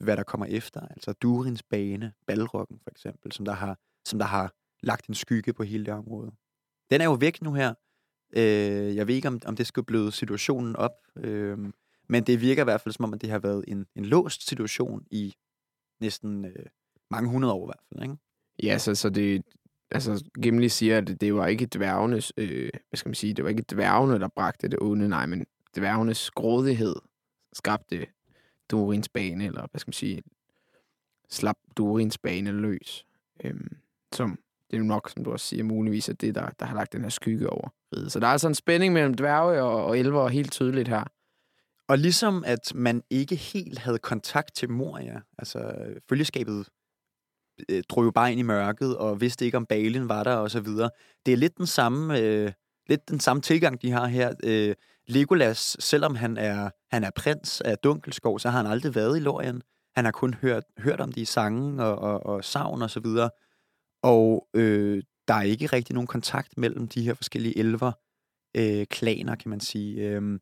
[0.01, 0.81] hvad der kommer efter.
[0.81, 5.53] Altså Durins bane, Balrokken for eksempel, som der har, som der har lagt en skygge
[5.53, 6.31] på hele det område.
[6.91, 7.75] Den er jo væk nu her.
[8.37, 11.59] Øh, jeg ved ikke, om, om det skulle bløde situationen op, øh,
[12.09, 14.49] men det virker i hvert fald som om, at det har været en, en låst
[14.49, 15.35] situation i
[16.01, 16.67] næsten øh,
[17.11, 18.03] mange hundrede år i hvert fald.
[18.03, 18.23] Ikke?
[18.63, 19.43] Ja, så, så det...
[19.91, 22.33] Altså, Gimli siger, at det var ikke dværgenes...
[22.37, 23.35] Øh, hvad skal man sige?
[23.35, 26.97] Det var ikke dværgene, der bragte det onde, nej, men dværgenes grådighed
[27.53, 28.07] skabte
[28.71, 30.23] Durins bane, eller hvad skal man sige,
[31.29, 33.07] slap Durins bane løs.
[33.45, 33.77] Øhm,
[34.13, 34.39] som
[34.71, 37.03] det er nok, som du også siger, muligvis er det, der, der har lagt den
[37.03, 37.69] her skygge over.
[38.09, 41.05] Så der er altså en spænding mellem dværge og, og elver helt tydeligt her.
[41.89, 45.75] Og ligesom at man ikke helt havde kontakt til Moria, altså
[46.09, 46.69] følgeskabet
[47.69, 50.51] øh, drog jo bare ind i mørket og vidste ikke, om Balin var der og
[50.51, 50.91] så videre.
[51.27, 52.53] Det er lidt den samme, øh,
[52.89, 54.35] lidt den samme tilgang, de har her.
[54.45, 54.75] Øh,
[55.07, 59.21] Legolas, selvom han er, han er prins af Dunkelskov, så har han aldrig været i
[59.21, 59.63] Lorien.
[59.97, 63.31] Han har kun hørt, hørt om de sange og, og, og savn og så videre.
[64.03, 67.93] Og øh, der er ikke rigtig nogen kontakt mellem de her forskellige elver,
[68.57, 70.09] øh, klaner, kan man sige.
[70.09, 70.39] Øh,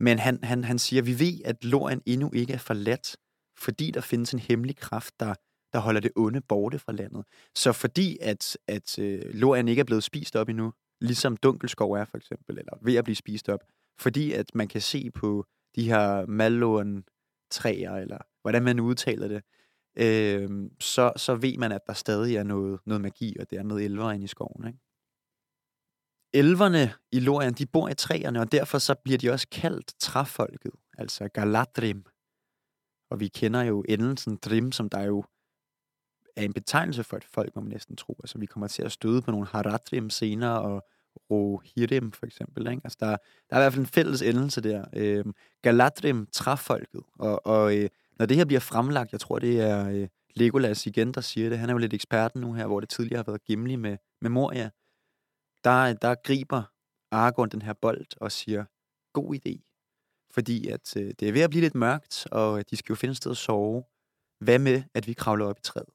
[0.00, 3.16] men han, han, han siger, vi ved, at Lorien endnu ikke er forladt,
[3.58, 5.34] fordi der findes en hemmelig kraft, der,
[5.72, 7.24] der holder det onde borte fra landet.
[7.54, 12.04] Så fordi at, at øh, Lorien ikke er blevet spist op endnu, ligesom Dunkelskov er
[12.04, 13.60] for eksempel, eller ved at blive spist op,
[13.98, 15.44] fordi at man kan se på
[15.76, 17.04] de her Malloen
[17.50, 19.42] træer, eller hvordan man udtaler det,
[19.96, 24.12] øh, så, så ved man, at der stadig er noget, noget magi, og dermed elver
[24.12, 24.66] inde i skoven.
[24.66, 24.78] Ikke?
[26.32, 30.72] Elverne i Lorien, de bor i træerne, og derfor så bliver de også kaldt træfolket,
[30.98, 32.04] altså Galadrim.
[33.10, 35.24] Og vi kender jo endelsen Drim, som der jo
[36.36, 38.16] er en betegnelse for et folk, må man næsten tro.
[38.22, 40.88] Altså, vi kommer til at støde på nogle Haradrim senere, og
[41.30, 42.66] Rohirrim for eksempel.
[42.70, 42.80] Ikke?
[42.84, 43.06] Altså, der,
[43.50, 44.84] der er i hvert fald en fælles endelse der.
[44.96, 47.02] Øhm, Galadrim, træfolket.
[47.18, 47.88] Og, og øh,
[48.18, 51.58] når det her bliver fremlagt, jeg tror, det er øh, Legolas igen, der siger det.
[51.58, 54.30] Han er jo lidt eksperten nu her, hvor det tidligere har været Gimli med, med
[54.30, 54.70] Moria.
[55.64, 56.62] Der, der griber
[57.10, 58.64] Aragorn den her bold og siger,
[59.12, 59.66] god idé.
[60.34, 63.10] Fordi at øh, det er ved at blive lidt mørkt, og de skal jo finde
[63.10, 63.84] et sted at sove.
[64.40, 65.88] Hvad med, at vi kravler op i træet?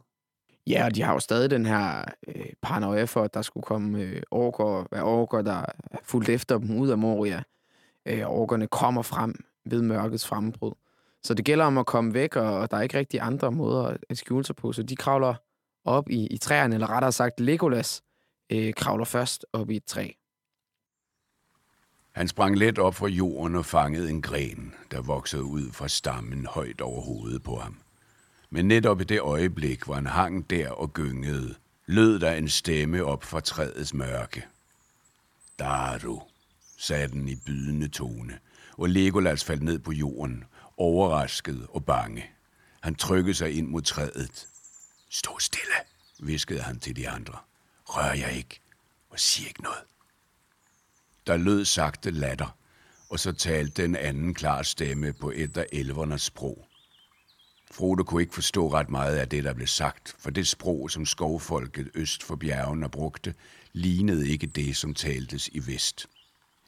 [0.67, 4.01] Ja, og de har jo stadig den her øh, paranoia for, at der skulle komme
[4.01, 7.43] øh, orker, hvad orker, der er fuldt efter dem ud af Moria.
[8.05, 10.73] Øh, orkerne kommer frem ved mørkets frembrud.
[11.23, 13.97] Så det gælder om at komme væk, og, og der er ikke rigtig andre måder
[14.09, 14.71] at skjule sig på.
[14.71, 15.35] Så de kravler
[15.85, 18.01] op i, i træerne, eller rettere sagt Legolas
[18.49, 20.11] øh, kravler først op i et træ.
[22.11, 26.45] Han sprang let op fra jorden og fangede en gren, der voksede ud fra stammen
[26.45, 27.77] højt over hovedet på ham.
[28.49, 31.55] Men netop i det øjeblik, hvor han hang der og gyngede,
[31.85, 34.45] lød der en stemme op fra træets mørke.
[35.59, 36.21] Daru,
[36.77, 38.39] sagde den i bydende tone,
[38.77, 40.43] og Legolas faldt ned på jorden,
[40.77, 42.25] overrasket og bange.
[42.81, 44.47] Han trykkede sig ind mod træet.
[45.09, 45.75] Stå stille,
[46.19, 47.37] viskede han til de andre.
[47.85, 48.61] Rør jeg ikke,
[49.09, 49.83] og sig ikke noget.
[51.27, 52.57] Der lød sagte latter,
[53.09, 56.67] og så talte den anden klar stemme på et af elvernes sprog.
[57.71, 61.05] Frodo kunne ikke forstå ret meget af det, der blev sagt, for det sprog, som
[61.05, 63.33] skovfolket øst for bjergene brugte,
[63.73, 66.07] lignede ikke det, som taltes i vest.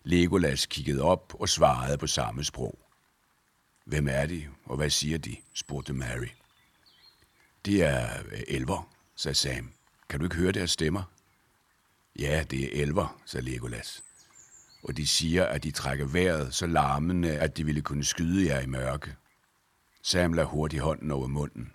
[0.04, 2.80] Legolas kiggede op og svarede på samme sprog.
[3.86, 5.36] Hvem er de, og hvad siger de?
[5.54, 6.28] spurgte Mary.
[7.66, 9.77] De er øh, elver, sagde Sam.
[10.10, 11.04] Kan du ikke høre deres stemmer?
[12.20, 14.04] Ja, det er elver, sagde Legolas.
[14.84, 18.60] Og de siger, at de trækker vejret så larmende, at de ville kunne skyde jer
[18.60, 19.16] i mørke.
[20.02, 21.72] Sam lader hurtigt hånden over munden.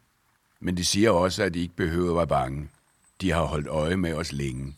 [0.60, 2.68] Men de siger også, at de ikke behøver at være bange.
[3.20, 4.76] De har holdt øje med os længe.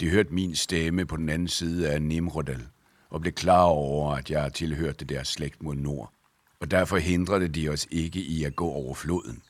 [0.00, 2.66] De hørte min stemme på den anden side af Nimrodal,
[3.10, 6.12] og blev klar over, at jeg tilhørte deres slægt mod nord.
[6.60, 9.42] Og derfor hindrede de os ikke i at gå over floden.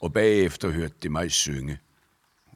[0.00, 1.78] Og bagefter hørte de mig synge.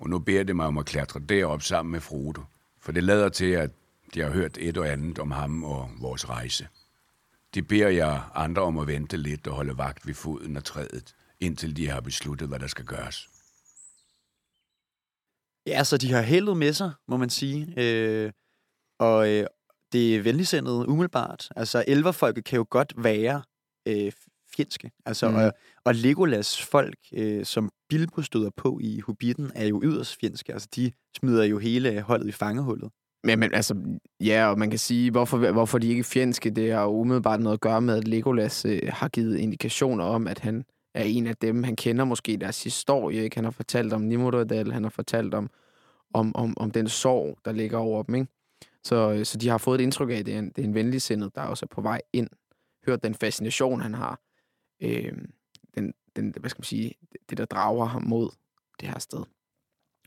[0.01, 2.43] Og nu beder de mig om at klatre derop sammen med Frodo,
[2.81, 3.71] for det lader til, at
[4.15, 6.69] de har hørt et og andet om ham og vores rejse.
[7.55, 11.15] De beder jeg andre om at vente lidt og holde vagt ved foden af træet,
[11.41, 13.29] indtil de har besluttet, hvad der skal gøres.
[15.67, 17.75] Ja, så de har heldet med sig, må man sige.
[17.77, 18.33] Øh,
[18.99, 19.47] og øh,
[19.93, 21.49] det er venligsindet umiddelbart.
[21.57, 23.43] Altså, elverfolket kan jo godt være
[23.87, 24.13] øh,
[24.59, 24.91] fjendske.
[25.07, 25.37] Altså, mm.
[25.37, 25.53] og,
[25.85, 30.53] og Legolas folk, øh, som Bilbo støder på i Hobbiten, er jo yderst fjendske.
[30.53, 32.91] Altså, de smider jo hele holdet i fangehullet.
[33.25, 33.75] Men, men altså,
[34.21, 37.55] ja, og man kan sige, hvorfor, hvorfor de ikke er fjendske, det har umiddelbart noget
[37.55, 41.37] at gøre med, at Legolas øh, har givet indikationer om, at han er en af
[41.37, 41.63] dem.
[41.63, 43.37] Han kender måske deres historie, ikke?
[43.37, 45.51] Han har fortalt om Nimrodal, han har fortalt om,
[46.15, 48.27] om, om, om den sorg, der ligger over dem, ikke?
[48.85, 50.65] Så, øh, så de har fået et indtryk af, at det er en, det er
[50.65, 52.29] en venlig sindet, der også er på vej ind.
[52.87, 54.21] Hørt den fascination, han har.
[54.81, 55.19] Øh,
[55.75, 56.95] den, den, hvad skal man sige,
[57.31, 58.31] det, der drager ham mod
[58.81, 59.25] det her sted.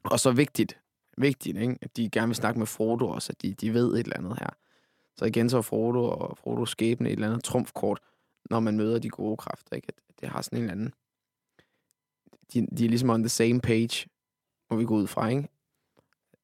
[0.04, 0.80] Og så vigtigt,
[1.18, 1.78] vigtigt, ikke?
[1.82, 4.40] at de gerne vil snakke med Frodo også, at de, de ved et eller andet
[4.40, 4.50] her.
[5.16, 8.00] Så igen så Frodo og Frodo skæbne et eller andet trumfkort,
[8.50, 9.76] når man møder de gode kræfter.
[9.76, 9.88] Ikke?
[9.88, 10.94] At det har sådan en eller anden...
[12.54, 14.10] De, de er ligesom on the same page,
[14.68, 15.48] hvor vi går ud fra, ikke?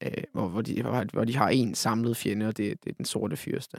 [0.04, 2.94] Øh, hvor, hvor, de, hvor, hvor de har en samlet fjende, og det, det er
[2.94, 3.78] den sorte fyrste.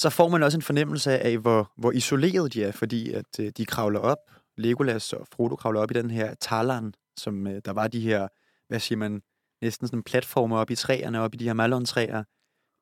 [0.00, 3.52] Så får man også en fornemmelse af, hvor, hvor isoleret de er, fordi at øh,
[3.56, 4.18] de kravler op.
[4.56, 8.28] Legolas og Frodo kravler op i den her Talan, som øh, der var de her,
[8.68, 9.22] hvad siger man,
[9.62, 12.24] næsten sådan platformer op i træerne, op i de her malon-træer.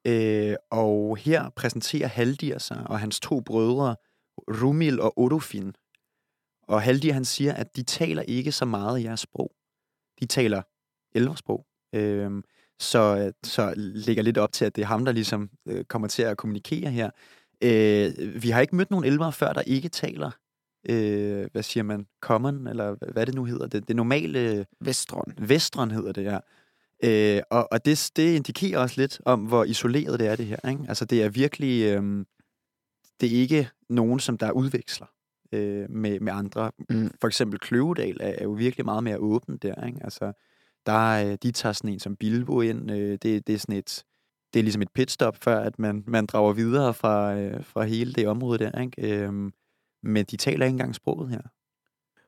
[0.06, 3.96] Øh, og her præsenterer Haldir sig og hans to brødre,
[4.62, 5.72] Rumil og Odofin.
[6.62, 9.50] Og Haldir han siger, at de taler ikke så meget i jeres sprog.
[10.20, 10.62] De taler
[11.14, 11.66] elversprog.
[11.94, 12.42] Øh,
[12.80, 16.22] så, så ligger lidt op til, at det er ham, der ligesom øh, kommer til
[16.22, 17.10] at kommunikere her.
[17.62, 20.30] Øh, vi har ikke mødt nogen elvere før, der ikke taler,
[20.90, 24.66] øh, hvad siger man, common, eller hvad det nu hedder, det, det normale...
[24.80, 25.32] Vestron.
[25.38, 26.38] Vestron hedder det, ja.
[27.04, 30.68] Øh, og og det, det indikerer også lidt om, hvor isoleret det er, det her.
[30.68, 30.84] Ikke?
[30.88, 31.84] Altså, det er virkelig...
[31.84, 32.24] Øh,
[33.20, 35.06] det er ikke nogen, som der udveksler.
[35.52, 36.72] øh, med, med andre.
[36.90, 37.10] Mm.
[37.20, 39.86] For eksempel Kløvedal er, er jo virkelig meget mere åben der.
[39.86, 39.98] Ikke?
[40.04, 40.32] Altså,
[40.88, 42.90] der, øh, de tager sådan en som Bilbo ind.
[42.90, 44.04] Øh, det, det er sådan et,
[44.54, 48.12] det er ligesom et pitstop, før at man, man drager videre fra, øh, fra hele
[48.12, 48.80] det område der.
[48.80, 49.22] Ikke?
[49.22, 49.52] Øhm,
[50.02, 51.40] men de taler ikke engang sproget her.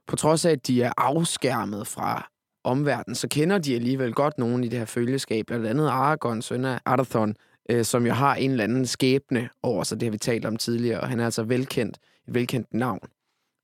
[0.06, 2.30] På trods af, at de er afskærmet fra
[2.64, 5.46] omverdenen, så kender de alligevel godt nogen i det her følgeskab.
[5.46, 7.34] Blandt andet Aragorn, søn af Arathorn,
[7.70, 10.00] øh, som jo har en eller anden skæbne over sig.
[10.00, 13.08] Det har vi talt om tidligere, og han er altså velkendt, et velkendt navn,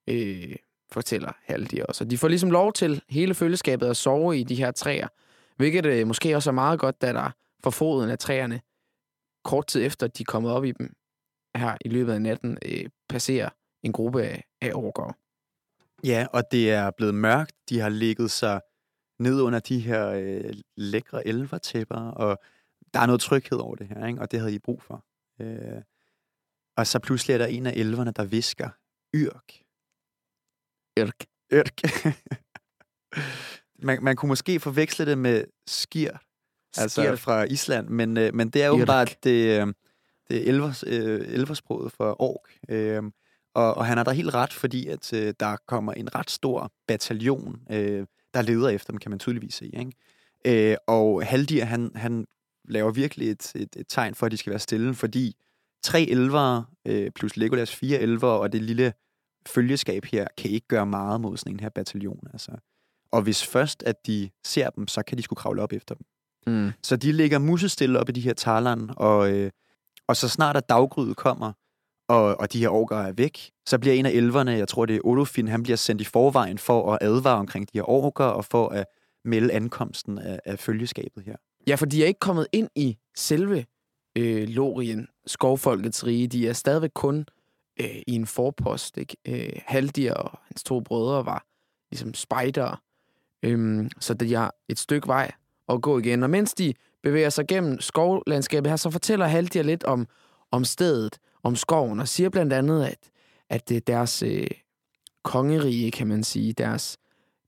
[0.08, 0.56] øh,
[0.92, 2.04] fortæller Haldi også.
[2.04, 5.08] Og de får ligesom lov til hele følgeskabet at sove i de her træer,
[5.56, 7.30] hvilket øh, måske også er meget godt, da der
[7.62, 8.60] for foden af træerne,
[9.44, 10.94] kort tid efter de er kommet op i dem,
[11.56, 13.48] her i løbet af natten, øh, passerer
[13.82, 15.16] en gruppe af, af orker.
[16.04, 17.52] Ja, og det er blevet mørkt.
[17.68, 18.60] De har ligget sig
[19.18, 22.38] ned under de her øh, lækre elvertæpper, og
[22.94, 24.20] der er noget tryghed over det her, ikke?
[24.20, 25.04] og det havde de brug for.
[25.40, 25.82] Øh,
[26.76, 28.68] og så pludselig er der en af elverne, der visker,
[29.14, 29.65] Yrk.
[30.98, 31.26] Yrk.
[31.52, 31.80] Yrk.
[33.86, 36.10] man, man kunne måske forveksle det med skir,
[36.76, 37.18] altså Skirk.
[37.18, 38.74] fra Island, men, øh, men det er Yrk.
[38.74, 39.66] åbenbart det, øh,
[40.28, 42.58] det er elvers, øh, elversproget for ork.
[42.68, 43.02] Øh,
[43.54, 46.72] og, og han har da helt ret, fordi at øh, der kommer en ret stor
[46.88, 49.66] bataljon, øh, der leder efter dem, kan man tydeligvis se.
[49.66, 50.70] Ikke?
[50.72, 52.26] Øh, og Haldir, han, han
[52.68, 55.36] laver virkelig et, et, et tegn for, at de skal være stille, fordi
[55.82, 58.92] tre elvere øh, plus Legolas fire elvere og det lille
[59.48, 62.20] følgeskab her, kan ikke gøre meget mod sådan en her bataljon.
[62.32, 62.52] Altså.
[63.12, 66.06] Og hvis først, at de ser dem, så kan de skulle kravle op efter dem.
[66.46, 66.72] Mm.
[66.82, 69.50] Så de ligger musestille op i de her tarlan, og, øh,
[70.08, 71.52] og så snart at daggryet kommer,
[72.08, 74.96] og, og de her orker er væk, så bliver en af elverne, jeg tror det
[74.96, 78.44] er Olofin, han bliver sendt i forvejen for at advare omkring de her orker, og
[78.44, 78.86] for at
[79.24, 81.36] melde ankomsten af, af følgeskabet her.
[81.66, 83.64] Ja, for de er ikke kommet ind i selve
[84.18, 86.28] øh, Lorien, skovfolkets rige.
[86.28, 87.26] De er stadigvæk kun
[87.80, 88.98] øh, i en forpost.
[88.98, 89.16] Ikke?
[89.28, 91.46] Øh, Haldir og hans to brødre var
[91.90, 92.76] ligesom spejdere.
[93.42, 95.32] Øhm, så de har et stykke vej
[95.68, 96.22] at gå igen.
[96.22, 100.06] Og mens de bevæger sig gennem skovlandskabet her, så fortæller Haldir lidt om,
[100.50, 102.98] om stedet, om skoven, og siger blandt andet, at,
[103.48, 104.46] at det er deres øh,
[105.22, 106.98] kongerige, kan man sige, deres,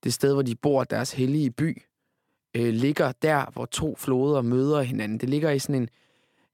[0.04, 1.82] det sted, hvor de bor, deres hellige by,
[2.54, 5.18] øh, ligger der, hvor to floder møder hinanden.
[5.18, 5.88] Det ligger i sådan en,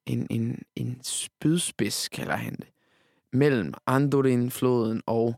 [0.06, 2.66] en, en, en spydspids, kalder han det,
[3.34, 5.34] mellem Andorin-floden og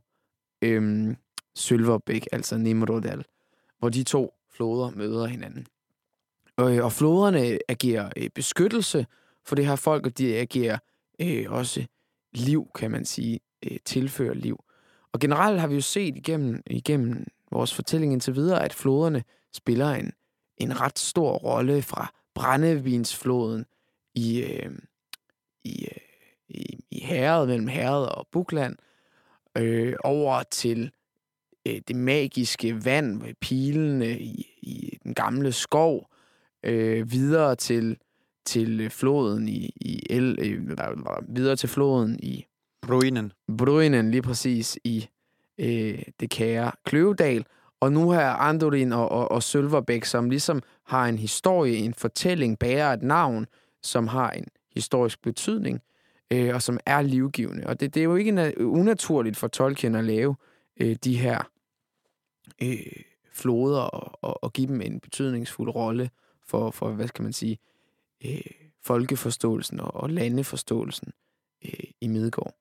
[0.62, 1.16] øhm,
[1.54, 3.24] Sølverbæk, altså Nimrodal,
[3.78, 5.66] hvor de to floder møder hinanden.
[6.56, 9.06] Og, øh, og floderne agerer øh, beskyttelse
[9.44, 10.78] for det her folk, og de agerer
[11.20, 11.86] øh, også
[12.32, 14.64] liv, kan man sige, øh, tilfører liv.
[15.12, 19.90] Og generelt har vi jo set igennem, igennem vores fortælling indtil videre, at floderne spiller
[19.90, 20.12] en,
[20.58, 23.66] en ret stor rolle fra brændevinsfloden
[24.14, 24.70] i, øh,
[25.64, 26.05] i, øh, i
[27.06, 28.76] herred mellem herred og Bukland,
[29.58, 30.90] øh, over til
[31.68, 36.10] øh, det magiske vand med pilene i, i den gamle skov,
[36.64, 37.96] øh, videre til
[38.46, 40.76] til øh, floden i, i el, øh,
[41.28, 42.46] videre til floden i
[42.90, 43.32] Ruinen.
[43.58, 45.08] Brynen lige præcis i
[45.58, 47.44] øh, det kære Kløvedal.
[47.80, 52.58] Og nu her Andorin og, og, og Sølverbæk, som ligesom har en historie, en fortælling,
[52.58, 53.46] bærer et navn,
[53.82, 55.80] som har en historisk betydning,
[56.32, 57.66] øh, og som er livgivende.
[57.66, 60.36] Og det, det er jo ikke unaturligt for Tolkien at lave
[60.80, 61.50] øh, de her
[62.62, 66.10] øh, floder og, og, og give dem en betydningsfuld rolle
[66.46, 67.58] for, for hvad skal man sige,
[68.24, 68.40] øh,
[68.84, 71.12] folkeforståelsen og, og landeforståelsen
[71.64, 72.54] øh, i Midgård.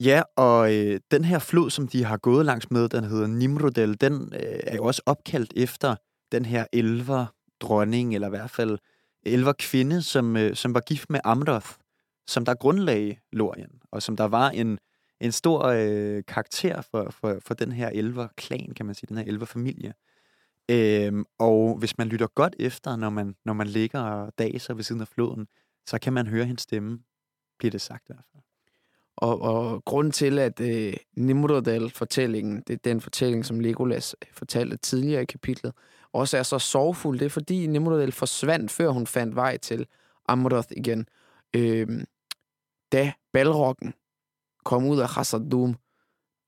[0.00, 4.00] Ja, og øh, den her flod, som de har gået langs med, den hedder Nimrodel,
[4.00, 5.96] den øh, er jo også opkaldt efter
[6.32, 7.26] den her elver
[7.60, 8.78] dronning, eller i hvert fald
[9.22, 11.70] elver kvinde, som, øh, som var gift med Amroth,
[12.28, 14.78] som der grundlagde Lorien, og som der var en,
[15.20, 19.24] en stor øh, karakter for, for, for den her elver-klan, kan man sige, den her
[19.24, 19.94] elver-familie.
[20.70, 24.84] Øhm, og hvis man lytter godt efter, når man, når man ligger og daser ved
[24.84, 25.46] siden af floden,
[25.86, 26.98] så kan man høre hendes stemme,
[27.58, 28.42] bliver det sagt i hvert fald.
[29.16, 34.76] Og, og grunden til, at øh, Nimrodal-fortællingen, det er den fortælling, som Legolas øh, fortalte
[34.76, 35.72] tidligere i kapitlet,
[36.12, 39.86] også er så sorgfuld, det er fordi Nimrodal forsvandt, før hun fandt vej til
[40.28, 41.08] Amroth igen.
[41.56, 42.04] Øh,
[42.92, 43.94] da balrokken
[44.64, 45.74] kom ud af Khazad-dûm,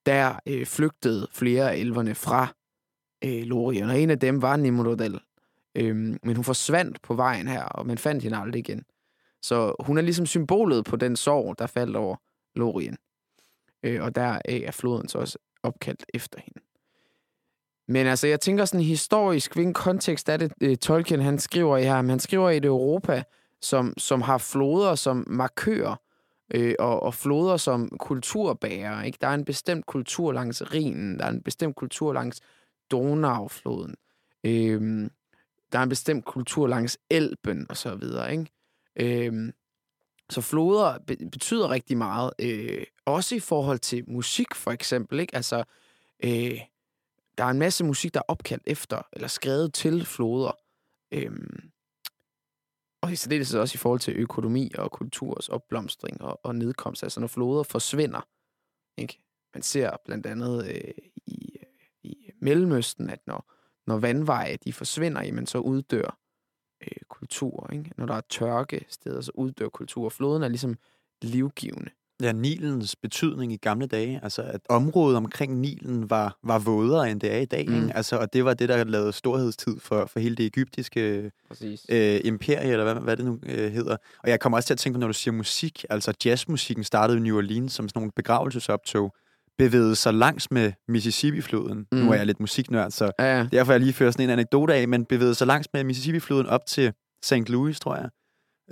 [0.06, 2.54] der øh, flygtede flere af elverne fra
[3.24, 5.20] øh, Lorien, og en af dem var Nimrodal.
[5.74, 8.84] Øhm, men hun forsvandt på vejen her, og man fandt hende aldrig igen.
[9.42, 12.16] Så hun er ligesom symbolet på den sorg, der faldt over
[12.54, 12.96] Lorien.
[13.82, 16.60] Øh, og der øh, er floden så også opkaldt efter hende.
[17.88, 21.82] Men altså, jeg tænker sådan historisk, hvilken kontekst er det, øh, Tolkien han skriver i
[21.82, 22.02] her?
[22.02, 23.22] Men han skriver i et Europa,
[23.62, 25.96] som, som har floder som markører
[26.54, 29.02] øh, og, og floder som kulturbærer.
[29.02, 29.18] Ikke?
[29.20, 32.40] Der er en bestemt kultur langs Rhinen, der er en bestemt kultur langs
[32.90, 33.94] Donaufloden.
[34.44, 35.10] Øh,
[35.72, 38.32] der er en bestemt kultur langs Elben og så videre.
[38.32, 38.46] Ikke?
[38.96, 39.52] Øh,
[40.30, 45.20] så floder be- betyder rigtig meget, øh, også i forhold til musik for eksempel.
[45.20, 45.36] Ikke?
[45.36, 45.64] Altså,
[46.24, 46.60] øh,
[47.38, 50.52] der er en masse musik, der er opkaldt efter, eller skrevet til floder.
[51.12, 51.30] Øh,
[53.02, 57.02] og i særdeleshed også i forhold til økonomi og kulturs opblomstring og, og nedkomst.
[57.02, 58.20] Altså når floder forsvinder.
[58.96, 59.20] Ikke?
[59.54, 60.94] Man ser blandt andet øh,
[61.26, 61.66] i, øh,
[62.02, 63.52] i Mellemøsten, at når,
[63.86, 66.18] når vandveje de forsvinder, jamen, så uddør
[66.82, 67.70] øh, kultur.
[67.72, 67.92] Ikke?
[67.96, 70.08] Når der er tørke steder, så uddør kultur.
[70.08, 70.76] Floden er ligesom
[71.22, 71.90] livgivende.
[72.20, 77.20] Ja, Nilens betydning i gamle dage, altså at området omkring Nilen var, var vådere, end
[77.20, 77.68] det er i dag.
[77.68, 77.74] Mm.
[77.74, 77.96] Ikke?
[77.96, 81.86] Altså, og det var det, der lavede storhedstid for, for hele det egyptiske Præcis.
[81.88, 83.96] øh, imperie, eller hvad, hvad det nu øh, hedder.
[84.22, 87.18] Og jeg kommer også til at tænke på, når du siger musik, altså jazzmusikken startede
[87.18, 89.14] i New Orleans som sådan nogle begravelsesoptog,
[89.58, 91.78] bevægede sig langs med Mississippi-floden.
[91.78, 91.98] Mm.
[91.98, 92.04] Mm.
[92.04, 93.46] Nu er jeg lidt musiknørd, så Ja, ja.
[93.52, 96.66] derfor jeg lige ført sådan en anekdote af, men bevægede sig langs med Mississippi-floden op
[96.66, 96.92] til
[97.24, 97.48] St.
[97.48, 98.08] Louis, tror jeg.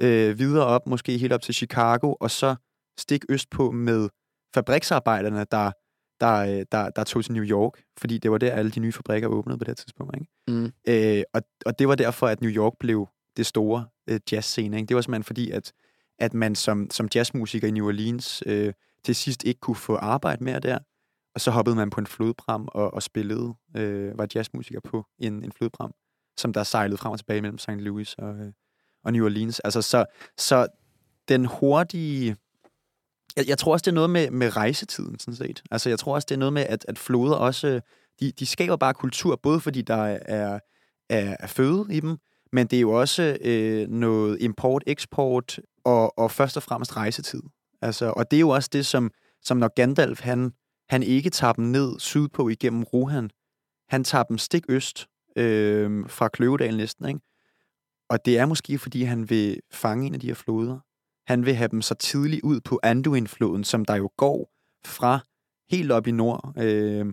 [0.00, 2.54] Øh, videre op, måske helt op til Chicago, og så
[2.98, 4.08] stik øst på med
[4.54, 5.72] fabriksarbejderne, der,
[6.20, 8.92] der, øh, der, der tog til New York, fordi det var der, alle de nye
[8.92, 10.16] fabrikker åbnede på det tidspunkt.
[10.16, 10.26] Ikke?
[10.48, 10.72] Mm.
[10.88, 14.76] Øh, og, og det var derfor, at New York blev det store øh, jazzscene.
[14.76, 14.88] Ikke?
[14.88, 15.72] Det var simpelthen fordi, at,
[16.18, 18.72] at man som, som jazzmusiker i New Orleans øh,
[19.04, 20.78] til sidst ikke kunne få arbejde mere der,
[21.34, 25.44] og så hoppede man på en flodpram og, og spillede, øh, var jazzmusiker på en,
[25.44, 25.92] en flodpram,
[26.36, 27.70] som der sejlede frem og tilbage mellem St.
[27.70, 28.52] Louis og, øh,
[29.04, 29.60] og New Orleans.
[29.60, 30.04] Altså, så,
[30.38, 30.66] så
[31.28, 32.36] den hurtige...
[33.36, 35.62] Jeg, jeg tror også, det er noget med, med rejsetiden, sådan set.
[35.70, 37.80] Altså, jeg tror også, det er noget med, at, at floder også...
[38.20, 40.58] De, de skaber bare kultur, både fordi der er,
[41.08, 42.18] er, er føde i dem,
[42.52, 47.42] men det er jo også øh, noget import, eksport og, og først og fremmest rejsetid.
[47.82, 49.10] Altså, og det er jo også det, som,
[49.42, 50.52] som når Gandalf, han,
[50.88, 53.30] han ikke tager dem ned sydpå igennem Rohan,
[53.88, 55.06] han tager dem stik øst
[55.36, 57.20] øh, fra Kløvedal næsten, ikke?
[58.10, 60.78] Og det er måske, fordi han vil fange en af de her floder.
[61.28, 64.50] Han vil have dem så tidligt ud på Anduin-floden, som der jo går
[64.84, 65.18] fra
[65.70, 67.06] helt op i nord, øh,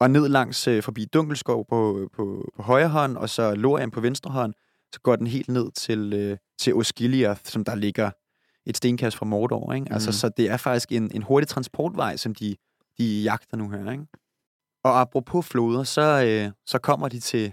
[0.00, 4.00] og ned langs øh, forbi Dunkelskov på, på, på højre hånd, og så Lorien på
[4.00, 4.54] venstre hånd,
[4.94, 8.10] så går den helt ned til, øh, til Osgiliath, som der ligger
[8.66, 9.72] et stenkast fra Mordor.
[9.72, 9.92] Ikke?
[9.92, 10.12] Altså, Mhm.
[10.12, 12.56] så det er faktisk en, en hurtig transportvej, som de,
[12.98, 13.90] de jagter nu her.
[13.92, 14.06] Ikke?
[14.84, 17.52] Og apropos floder, så, øh, så kommer de til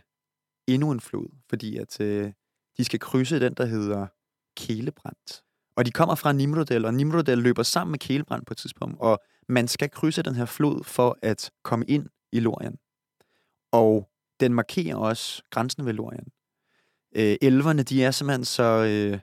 [0.67, 2.31] endnu en flod, fordi at øh,
[2.77, 4.07] de skal krydse den, der hedder
[4.57, 5.44] Kelebrand.
[5.75, 9.19] Og de kommer fra Nimrodel, og Nimrodel løber sammen med Kelebrand på et tidspunkt, og
[9.49, 12.77] man skal krydse den her flod for at komme ind i Lorien.
[13.71, 14.09] Og
[14.39, 16.27] den markerer også grænsen ved Lorien.
[17.15, 19.19] Øh, elverne, de er simpelthen så, øh,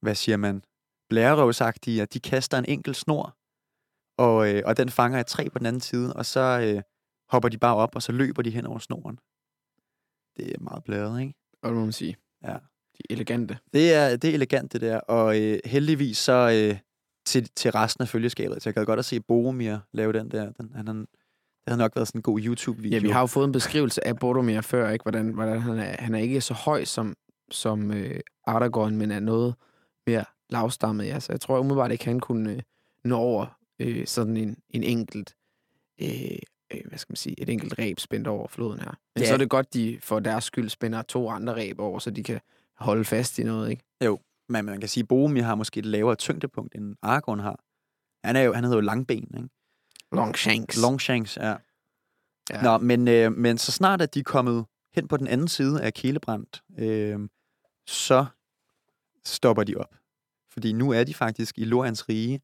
[0.00, 0.64] hvad siger man,
[1.08, 3.36] blærerøvsagtige, at de kaster en enkelt snor,
[4.18, 6.82] og, øh, og den fanger et træ på den anden side, og så øh,
[7.28, 9.18] hopper de bare op, og så løber de hen over snoren.
[10.36, 11.34] Det er meget blæret, ikke?
[11.62, 12.16] Og det må man sige.
[12.42, 12.56] Ja.
[12.98, 13.58] De elegante.
[13.72, 14.96] Det er, det er elegant, det der.
[15.00, 16.78] Og øh, heldigvis så øh,
[17.26, 18.62] til, til resten af følgeskabet.
[18.62, 20.52] Så jeg gad godt at se Boromir lave den der.
[20.52, 22.96] Den, han, han, det havde nok været sådan en god YouTube-video.
[22.96, 25.02] Ja, vi har jo fået en beskrivelse af Boromir før, ikke?
[25.02, 27.16] Hvordan, hvordan han, er, han er ikke så høj som,
[27.50, 29.54] som øh, Aragorn, men er noget
[30.06, 31.06] mere lavstammet.
[31.06, 31.20] Ja.
[31.20, 32.60] Så jeg tror umiddelbart ikke, han kunne øh,
[33.04, 33.46] nå over
[33.80, 35.34] øh, sådan en, en enkelt,
[36.02, 36.08] øh,
[36.74, 38.90] øh, hvad skal man sige, et enkelt ræb spændt over floden her.
[39.14, 39.28] Men Ja.
[39.28, 42.22] så er det godt, de for deres skyld spænder to andre ræb over, så de
[42.22, 42.40] kan
[42.82, 43.84] holde fast i noget, ikke?
[44.48, 47.64] Men man kan sige, at Boromir har måske et lavere tyngdepunkt, end Aragorn har.
[48.26, 49.48] Han, er jo, han hedder jo langben, ikke?
[50.12, 50.82] Longshanks.
[50.82, 51.48] Longshanks, ja.
[51.48, 51.56] Ja.
[52.50, 52.62] ja.
[52.62, 55.82] Nå, men, øh, men så snart at de er kommet hen på den anden side
[55.82, 56.46] af Kelebrand,
[56.78, 57.28] øh,
[57.86, 58.26] så
[59.24, 59.96] stopper de op.
[60.52, 62.40] Fordi nu er de faktisk i Lorians rige,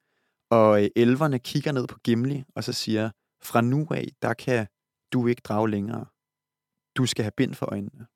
[0.50, 3.10] og øh, elverne kigger ned på Gimli, og så siger,
[3.42, 4.66] fra nu af, der kan
[5.12, 6.06] du ikke drage længere.
[6.96, 8.06] Du skal have bind for øjnene.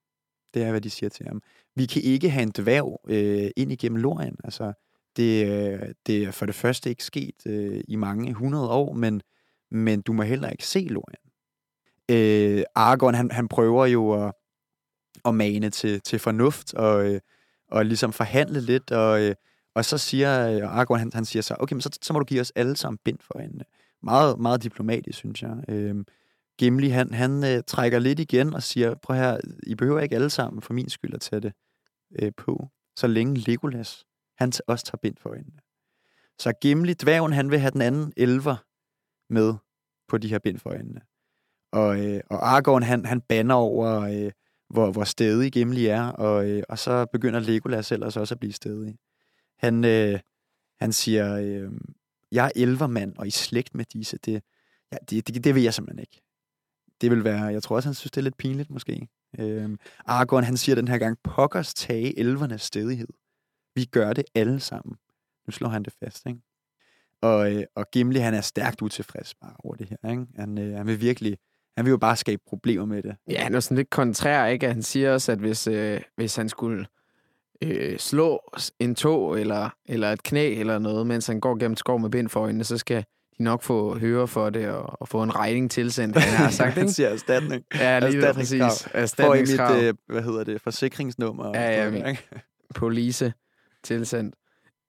[0.55, 1.43] Det er, hvad de siger til ham.
[1.75, 4.37] Vi kan ikke have en dværg øh, ind igennem Lorien.
[4.45, 4.73] Altså,
[5.17, 9.23] det, øh, det er for det første ikke sket øh, i mange hundrede år, men,
[9.71, 11.31] men du må heller ikke se Lorien.
[12.09, 14.33] Øh, Argon, han, han prøver jo at,
[15.25, 17.21] at mane til, til fornuft og, øh,
[17.69, 19.35] og ligesom forhandle lidt, og, øh,
[19.75, 22.25] og så siger øh, Argon, han, han siger så, okay, men så, så må du
[22.25, 23.65] give os alle sammen bind for øjnene.
[24.03, 25.65] Meget, meget diplomatisk, synes jeg.
[25.69, 26.05] Øh,
[26.63, 30.31] Gimli, han, han øh, trækker lidt igen og siger, prøv her, I behøver ikke alle
[30.31, 31.53] sammen for min skyld at tage det
[32.23, 34.05] øh, på, så længe Legolas,
[34.39, 35.59] han t- også tager bind for øjnene.
[36.39, 38.57] Så Gimli, dværgen, han vil have den anden elver
[39.33, 39.55] med
[40.09, 41.01] på de her bind for øjnene.
[41.73, 44.33] Og, øh, og Aragorn, han, han banner over, øh,
[44.71, 48.53] hvor, hvor stedig Gimli er, og, øh, og så begynder Legolas ellers også at blive
[48.53, 48.99] stedig.
[49.59, 50.21] Han, øh,
[50.81, 51.73] Han siger, øh,
[52.33, 54.19] jeg er elvermand, og i slægt med disse.
[54.19, 54.43] Det,
[54.93, 56.23] ja, det, det, det vil jeg simpelthen ikke.
[57.03, 59.09] Det vil være, jeg tror også, han synes, det er lidt pinligt måske.
[59.39, 63.09] Øhm, Argon, han siger den her gang, pokkers tage elvernes stedighed.
[63.75, 64.97] Vi gør det alle sammen.
[65.47, 66.41] Nu slår han det fast, ikke?
[67.23, 70.27] Og, øh, og Gimli, han er stærkt utilfreds bare over det her, ikke?
[70.37, 71.39] Han, øh, han vil virkelig,
[71.77, 73.17] han vil jo bare skabe problemer med det.
[73.31, 74.67] Ja, han er sådan lidt kontrær, ikke?
[74.67, 76.87] Han siger også, at hvis, øh, hvis han skulle
[77.63, 78.41] øh, slå
[78.79, 82.29] en tog eller, eller et knæ eller noget, mens han går gennem skov med bind
[82.29, 83.05] for øjnene, så skal
[83.43, 86.89] nok få høre for det og, og få en regning tilsendt, han har sagt, han
[86.91, 87.65] siger erstatning.
[87.75, 88.61] Ja, lige der, præcis.
[88.61, 89.75] Får I Erstatningskrav.
[89.77, 91.45] mit, øh, hvad hedder det, forsikringsnummer?
[91.45, 92.17] og Ja, ja,
[92.75, 93.33] police
[93.85, 94.35] tilsendt.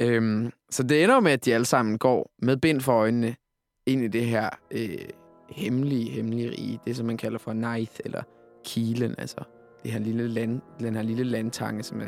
[0.02, 3.36] Øhm, så det ender med, at de alle sammen går med bind for øjnene
[3.88, 4.90] ind i det her øh,
[5.50, 6.80] hemmelige, hemmelige rige.
[6.86, 8.24] Det, som man kalder for Neith, eller
[8.66, 9.38] Kilen, altså
[9.84, 12.08] det her lille land, den her lille landtange, som er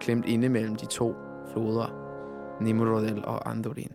[0.00, 1.14] klemt inde mellem de to
[1.52, 2.00] floder,
[2.62, 3.92] Nimrodel og Andorin.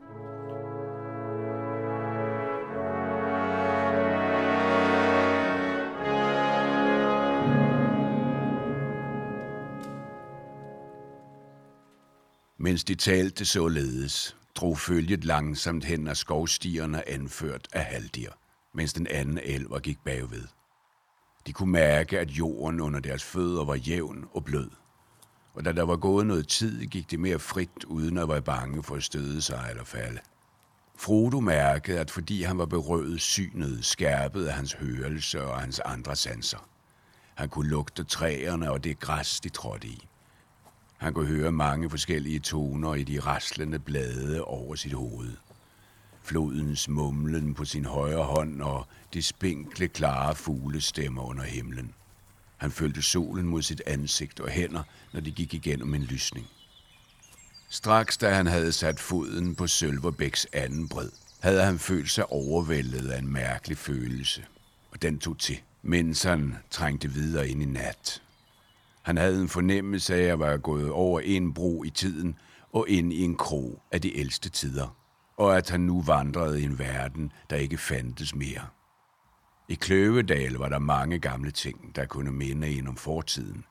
[12.61, 18.29] Mens de talte således, drog følget langsomt hen ad skovstierne anført af haldir,
[18.73, 20.43] mens den anden elver gik bagved.
[21.47, 24.69] De kunne mærke, at jorden under deres fødder var jævn og blød.
[25.53, 28.83] Og da der var gået noget tid, gik de mere frit, uden at være bange
[28.83, 30.19] for at støde sig eller falde.
[30.97, 36.69] Frodo mærkede, at fordi han var berøvet synet, skærpede hans hørelse og hans andre sanser.
[37.35, 40.08] Han kunne lugte træerne og det græs, de trådte i.
[40.99, 45.31] Han kunne høre mange forskellige toner i de raslende blade over sit hoved.
[46.23, 51.93] Flodens mumlen på sin højre hånd og de spinkle, klare fuglestemmer under himlen.
[52.57, 54.83] Han følte solen mod sit ansigt og hænder,
[55.13, 56.47] når de gik igennem en lysning.
[57.69, 63.09] Straks da han havde sat foden på Sølverbæks anden bred, havde han følt sig overvældet
[63.11, 64.45] af en mærkelig følelse,
[64.91, 68.21] og den tog til, mens han trængte videre ind i nat.
[69.01, 72.35] Han havde en fornemmelse af at være gået over en bro i tiden
[72.73, 74.95] og ind i en krog af de ældste tider,
[75.37, 78.61] og at han nu vandrede i en verden, der ikke fandtes mere.
[79.69, 83.65] I Kløvedal var der mange gamle ting, der kunne minde en om fortiden.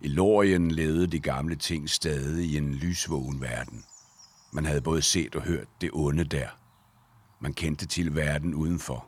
[0.00, 3.84] I Lorien levede de gamle ting stadig i en lysvågen verden.
[4.52, 6.48] Man havde både set og hørt det onde der.
[7.40, 9.06] Man kendte til verden udenfor.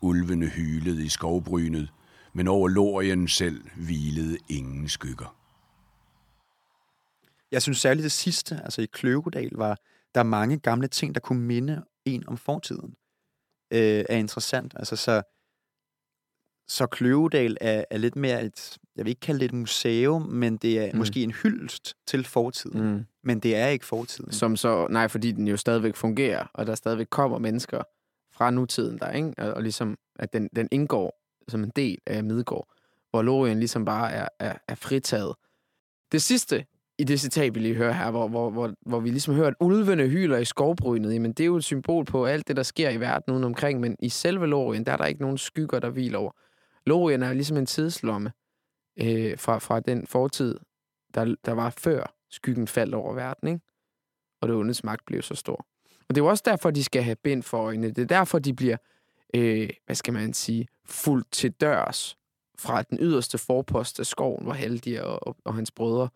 [0.00, 1.92] Ulvene hylede i skovbrynet,
[2.32, 5.34] men over Lorien selv hvilede ingen skygger.
[7.52, 9.78] Jeg synes særligt det sidste, altså i Kløvedal, var
[10.14, 12.94] der er mange gamle ting, der kunne minde en om fortiden.
[13.72, 14.72] Øh, er interessant.
[14.76, 15.22] Altså så,
[16.68, 20.56] så Kløvedal er, er lidt mere et, jeg vil ikke kalde det et museum, men
[20.56, 20.98] det er Mm.
[20.98, 22.92] måske en hyldest til fortiden.
[22.92, 23.04] Mm.
[23.22, 24.32] Men det er ikke fortiden.
[24.32, 27.82] Som så, nej, fordi den jo stadigvæk fungerer, og der stadigvæk kommer mennesker
[28.32, 29.34] fra nutiden der, ikke?
[29.38, 31.17] Og, og ligesom, at den, den indgår
[31.48, 32.68] som en del af Midgård,
[33.10, 35.34] hvor Lorien ligesom bare er, er, er fritaget.
[36.12, 36.64] Det sidste
[36.98, 39.54] i det citat, vi lige hører her, hvor, hvor, hvor, hvor vi ligesom hører, at
[39.60, 42.90] ulvene hyler i skovbrynet, jamen det er jo et symbol på alt det, der sker
[42.90, 45.90] i verden uden omkring, men i selve Lorien, der er der ikke nogen skygger, der
[45.90, 46.32] hviler over.
[46.86, 48.32] Lorien er ligesom en tidslomme
[49.00, 50.58] øh, fra, fra den fortid,
[51.14, 53.60] der, der var før skyggen faldt over verden, ikke?
[54.40, 55.66] og det ondes magt blev så stor.
[56.08, 57.90] Og det er jo også derfor, de skal have bind for øjnene.
[57.90, 58.76] Det er derfor, de bliver,
[59.34, 62.16] øh, hvad skal man sige, fuldt til dørs
[62.58, 66.08] fra den yderste forpost af skoven, hvor Haldir og, og, og hans brødre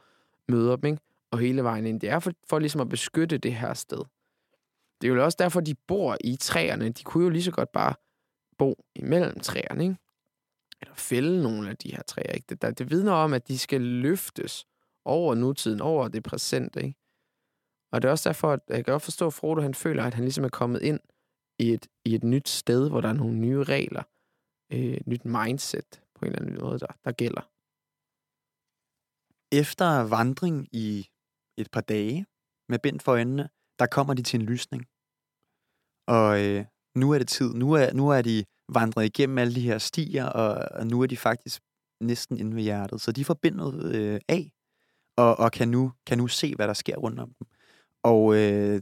[0.49, 1.03] møder dem, ikke?
[1.31, 2.01] og hele vejen ind.
[2.01, 3.99] Det er for, for ligesom at beskytte det her sted.
[5.01, 6.89] Det er jo også derfor, de bor i træerne.
[6.89, 7.95] De kunne jo lige så godt bare
[8.59, 9.97] bo imellem træerne, ikke?
[10.81, 12.47] Eller fælde nogle af de her træer, ikke?
[12.49, 14.65] Det, der, det vidner om, at de skal løftes
[15.05, 16.99] over nutiden, over det præsente, ikke?
[17.93, 20.15] Og det er også derfor, at jeg kan godt forstå, at Frodo han føler, at
[20.15, 21.01] han ligesom er kommet ind
[21.59, 24.03] i et, i et nyt sted, hvor der er nogle nye regler,
[24.73, 27.49] øh, et nyt mindset på en eller anden måde, der, der gælder.
[29.61, 31.09] Efter vandring i
[31.57, 32.27] et par dage
[32.69, 33.49] med bind for øjnene,
[33.79, 34.87] der kommer de til en lysning.
[36.07, 37.55] Og øh, nu er det tid.
[37.55, 41.07] Nu er, nu er de vandret igennem alle de her stier, og, og nu er
[41.07, 41.63] de faktisk
[42.01, 43.01] næsten inde ved hjertet.
[43.01, 44.53] Så de får bindet øh, af,
[45.17, 47.47] og, og kan, nu, kan nu se, hvad der sker rundt om dem.
[48.03, 48.81] Og øh,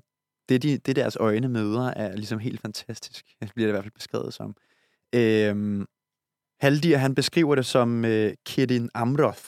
[0.51, 3.27] det, de, det deres øjne møder, er ligesom helt fantastisk.
[3.41, 4.57] Det bliver det i hvert fald beskrevet som.
[5.15, 5.87] Øhm,
[6.61, 9.45] Haldir, han beskriver det som øh, Kedin Amroth.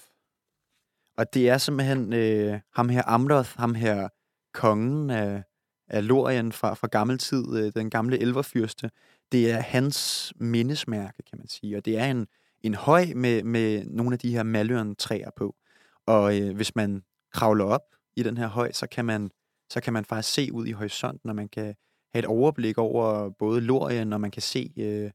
[1.19, 4.09] Og det er simpelthen øh, ham her Amroth, ham her
[4.55, 5.43] kongen af,
[5.89, 8.91] af Lorien fra, fra gammel tid, øh, den gamle elverfyrste.
[9.33, 11.77] Det er hans mindesmærke, kan man sige.
[11.77, 12.27] Og det er en,
[12.61, 15.57] en høj med, med nogle af de her maløren træer på.
[16.07, 17.85] Og øh, hvis man kravler op
[18.17, 19.31] i den her høj, så kan man
[19.73, 21.75] så kan man faktisk se ud i horisonten, og man kan
[22.13, 25.11] have et overblik over både Lorien, og man kan se, øh,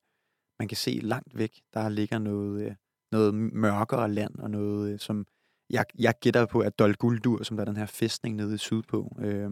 [0.59, 2.75] man kan se langt væk, der ligger noget, øh,
[3.11, 5.25] noget mørkere land, og noget, øh, som
[5.69, 8.57] jeg, jeg gætter på, at Dol Guldur, som der er den her fæstning nede i
[8.57, 9.51] sydpå, øh,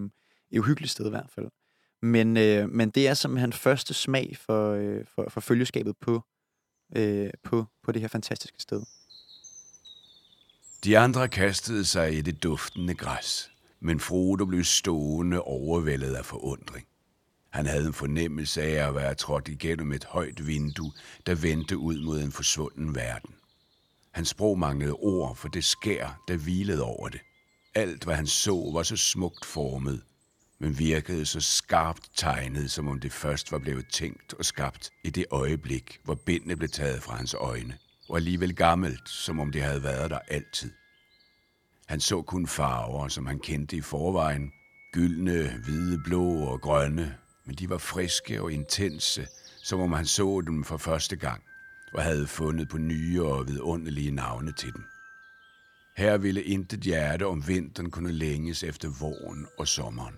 [0.52, 1.48] et uhyggeligt sted i hvert fald.
[2.02, 6.22] Men, øh, men det er simpelthen første smag for, øh, for, for følgeskabet på,
[6.96, 8.82] øh, på, på det her fantastiske sted.
[10.84, 13.52] De andre kastede sig i det duftende græs,
[13.86, 16.88] men Frodo blev stående overvældet af forundring.
[17.50, 20.92] Han havde en fornemmelse af at være trådt igennem et højt vindue,
[21.26, 23.36] der vendte ud mod en forsvunden verden.
[24.12, 27.22] Hans sprog manglede ord for det skær, der hvilede over det.
[27.76, 30.02] Alt, hvad han så, var så smukt formet,
[30.60, 35.10] men virkede så skarpt tegnet, som om det først var blevet tænkt og skabt i
[35.10, 37.78] det øjeblik, hvor bindene blev taget fra hans øjne,
[38.10, 40.72] og alligevel gammelt, som om det havde været der altid.
[41.86, 44.52] Han så kun farver, som han kendte i forvejen,
[44.94, 49.28] gyldne, hvide, blå og grønne, men de var friske og intense,
[49.64, 51.44] som om han så dem for første gang,
[51.94, 54.84] og havde fundet på nye og vidunderlige navne til dem.
[55.98, 60.16] Her ville intet hjerte om vinteren kunne længes efter våren og sommeren.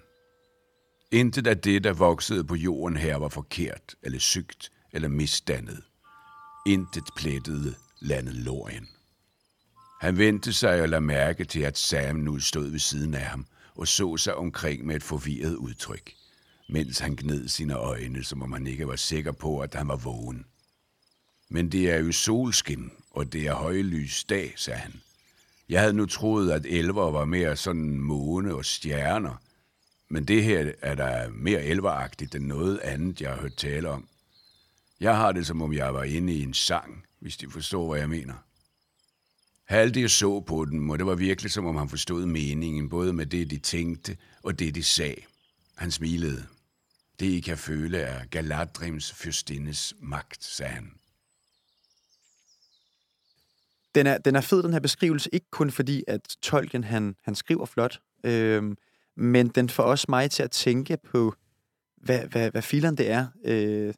[1.11, 5.83] Intet af det, der voksede på jorden her, var forkert, eller sygt, eller misdannet.
[6.67, 8.87] Intet plettede landet Lorien.
[9.99, 13.45] Han vendte sig og lagde mærke til, at Sam nu stod ved siden af ham
[13.77, 16.13] og så sig omkring med et forvirret udtryk,
[16.69, 19.95] mens han gned sine øjne, som om han ikke var sikker på, at han var
[19.95, 20.45] vågen.
[21.49, 25.01] Men det er jo solskin, og det er højlys dag, sagde han.
[25.69, 29.41] Jeg havde nu troet, at elver var mere sådan måne og stjerner,
[30.09, 34.07] men det her er da mere elveragtigt end noget andet, jeg har hørt tale om.
[34.99, 37.99] Jeg har det, som om jeg var inde i en sang, hvis de forstår, hvad
[37.99, 38.33] jeg mener.
[39.67, 43.25] Haldig så på dem, og det var virkelig, som om han forstod meningen, både med
[43.25, 45.21] det, de tænkte, og det, de sagde.
[45.75, 46.45] Han smilede.
[47.19, 50.91] Det, I kan føle, er Galadrims fyrstindes magt, sagde han.
[53.95, 57.35] Den er, den er fed, den her beskrivelse, ikke kun fordi, at Tolkien, han, han
[57.35, 58.75] skriver flot, øh,
[59.15, 61.35] men den får også mig til at tænke på,
[61.97, 63.93] hvad, hvad, hvad filen det er, øh,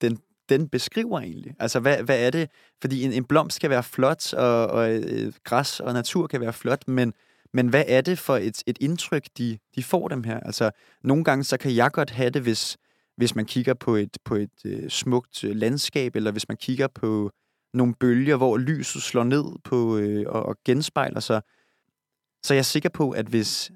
[0.00, 0.18] den,
[0.48, 1.54] den beskriver egentlig.
[1.58, 2.50] Altså, hvad, hvad er det?
[2.80, 6.52] Fordi en, en blomst kan være flot, og, og øh, græs og natur kan være
[6.52, 7.14] flot, men,
[7.52, 10.40] men hvad er det for et, et indtryk, de, de får dem her?
[10.40, 10.70] Altså,
[11.02, 12.76] nogle gange så kan jeg godt have det, hvis,
[13.16, 16.88] hvis man kigger på et, på et øh, smukt øh, landskab, eller hvis man kigger
[16.88, 17.30] på
[17.74, 21.42] nogle bølger, hvor lyset slår ned på øh, og, og genspejler sig.
[22.44, 23.72] Så jeg er sikker på, at hvis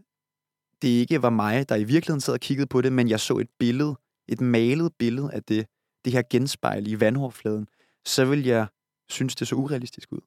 [0.83, 3.39] det ikke var mig, der i virkeligheden sad og kiggede på det, men jeg så
[3.39, 3.97] et billede,
[4.29, 5.67] et malet billede af det,
[6.05, 7.69] det her genspejl i vandoverfladen,
[8.07, 8.67] så vil jeg
[9.09, 10.21] synes, det så urealistisk ud.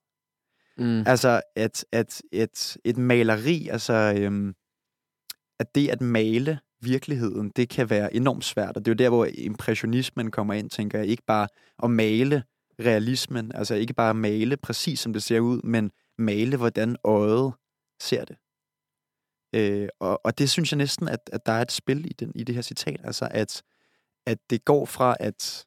[0.77, 1.03] Mm.
[1.07, 4.55] Altså, at, at et, et maleri, altså, øhm,
[5.59, 9.09] at det at male virkeligheden, det kan være enormt svært, og det er jo der,
[9.09, 11.07] hvor impressionismen kommer ind, tænker jeg.
[11.07, 11.47] Ikke bare
[11.83, 12.43] at male
[12.79, 17.53] realismen, altså ikke bare male præcis, som det ser ud, men male, hvordan øjet
[18.01, 18.37] ser det.
[19.55, 22.31] Øh, og, og det synes jeg næsten, at, at der er et spil i, den,
[22.35, 23.61] i det her citat, altså at,
[24.25, 25.65] at det går fra, at,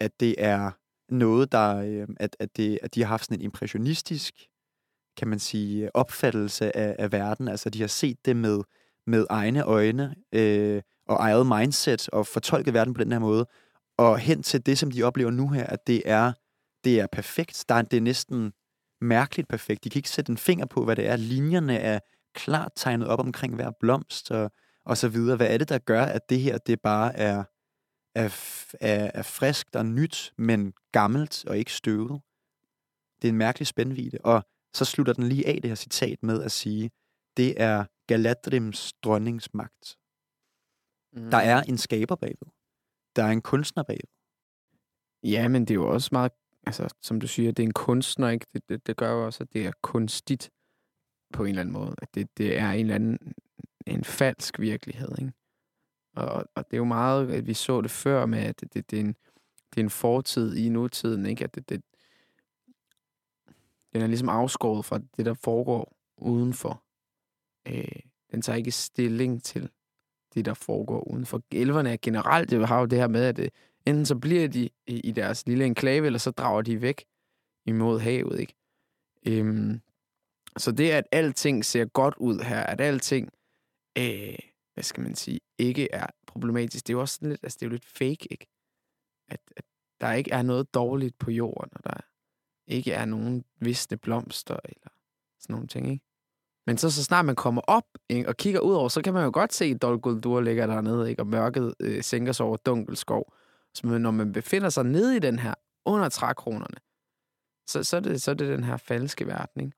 [0.00, 0.70] at det er
[1.08, 4.34] noget, der, øh, at, at, det, at de har haft sådan en impressionistisk,
[5.16, 8.60] kan man sige, opfattelse af, af verden, altså de har set det med,
[9.06, 13.46] med egne øjne øh, og eget mindset og fortolket verden på den her måde,
[13.98, 16.32] og hen til det, som de oplever nu her, at det er,
[16.84, 17.64] det er perfekt.
[17.68, 18.52] Der er, det er næsten
[19.00, 19.84] mærkeligt perfekt.
[19.84, 21.16] De kan ikke sætte en finger på, hvad det er.
[21.16, 21.98] Linjerne er
[22.34, 24.50] klart tegnet op omkring hver blomst og,
[24.84, 25.36] og så videre.
[25.36, 27.44] Hvad er det, der gør, at det her det bare er,
[28.14, 28.24] er,
[28.80, 32.20] er, er friskt og nyt, men gammelt og ikke støvet?
[33.22, 34.18] Det er en mærkelig spændvide.
[34.24, 36.90] Og så slutter den lige af det her citat med at sige,
[37.36, 39.96] det er Galadrims dronningsmagt.
[41.12, 41.30] Mm.
[41.30, 42.48] Der er en skaber bagved.
[43.16, 44.08] Der er en kunstner bagved.
[45.22, 46.32] Ja, men det er jo også meget,
[46.66, 48.46] altså som du siger, det er en kunstner, ikke?
[48.54, 50.50] Det, det, det gør jo også, at det er kunstigt
[51.32, 51.94] på en eller anden måde.
[52.02, 53.34] At det, det er en eller anden
[53.86, 55.32] en falsk virkelighed, ikke?
[56.16, 58.90] Og, og det er jo meget, at vi så det før med, at det, det,
[58.90, 59.16] det, er, en,
[59.74, 61.44] det er en fortid i nutiden, ikke?
[61.44, 61.82] At det, det,
[63.92, 66.82] den er ligesom afskåret fra det, der foregår udenfor.
[67.68, 69.70] Øh, den tager ikke stilling til
[70.34, 71.42] det, der foregår udenfor.
[71.50, 73.50] Elverne er generelt, det har jo det her med, at det,
[73.86, 77.04] enten så bliver de i, i deres lille enklave, eller så drager de væk
[77.66, 78.54] imod havet, ikke?
[79.26, 79.80] Øhm,
[80.56, 83.30] så det, at alting ser godt ud her, at alting,
[83.98, 84.38] øh,
[84.74, 87.68] hvad skal man sige, ikke er problematisk, det er jo også lidt, altså det er
[87.70, 88.46] jo lidt fake, ikke?
[89.28, 89.64] At, at
[90.00, 92.00] der ikke er noget dårligt på jorden, og der
[92.66, 94.88] ikke er nogen visne blomster, eller
[95.40, 96.04] sådan nogle ting, ikke?
[96.66, 99.24] Men så, så snart man kommer op ikke, og kigger ud over, så kan man
[99.24, 102.56] jo godt se, at Dol Guldur ligger dernede, ikke, og mørket øh, sænker sig over
[102.56, 103.34] Dunkelskov.
[103.74, 105.54] Så når man befinder sig nede i den her,
[105.86, 106.76] under trækronerne,
[107.66, 109.60] så, så, er det, så er det den her falske verden.
[109.60, 109.76] Ikke?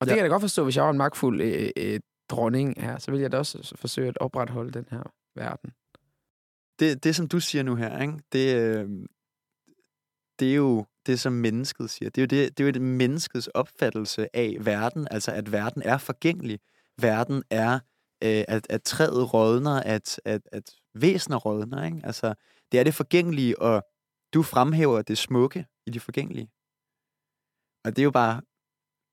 [0.00, 0.14] Og det Ja.
[0.14, 2.00] kan jeg da godt forstå, hvis jeg var en magtfuld øh, øh,
[2.30, 5.02] dronning er, så vil jeg da også forsøge at opretholde den her
[5.34, 5.70] verden.
[6.80, 8.14] det, det, som du siger nu her, ikke?
[8.32, 8.88] Det, øh,
[10.40, 12.10] det er jo det, som mennesket siger.
[12.10, 15.82] Det er jo det, det er jo det menneskets opfattelse af verden, altså at verden
[15.82, 16.60] er forgængelig.
[16.98, 17.74] Verden er,
[18.24, 22.00] øh, at, at træet rådner, at, at, at væsener rådner, ikke?
[22.04, 22.34] Altså,
[22.72, 23.82] det er det forgængelige, og
[24.34, 26.50] du fremhæver det smukke i det forgængelige.
[27.84, 28.42] Og det er jo bare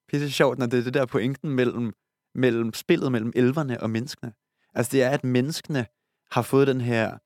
[0.08, 1.94] pisse sjovt, når det er det der pointen mellem,
[2.38, 4.34] mellem spillet mellem elverne og menneskene.
[4.74, 5.86] Altså, det er, at menneskene
[6.32, 7.18] har fået den her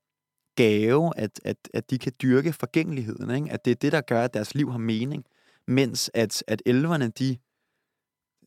[0.56, 3.50] gave, at, at, at de kan dyrke forgængeligheden, ikke?
[3.50, 5.24] at det er det, der gør, at deres liv har mening,
[5.66, 7.36] mens at, at elverne, de,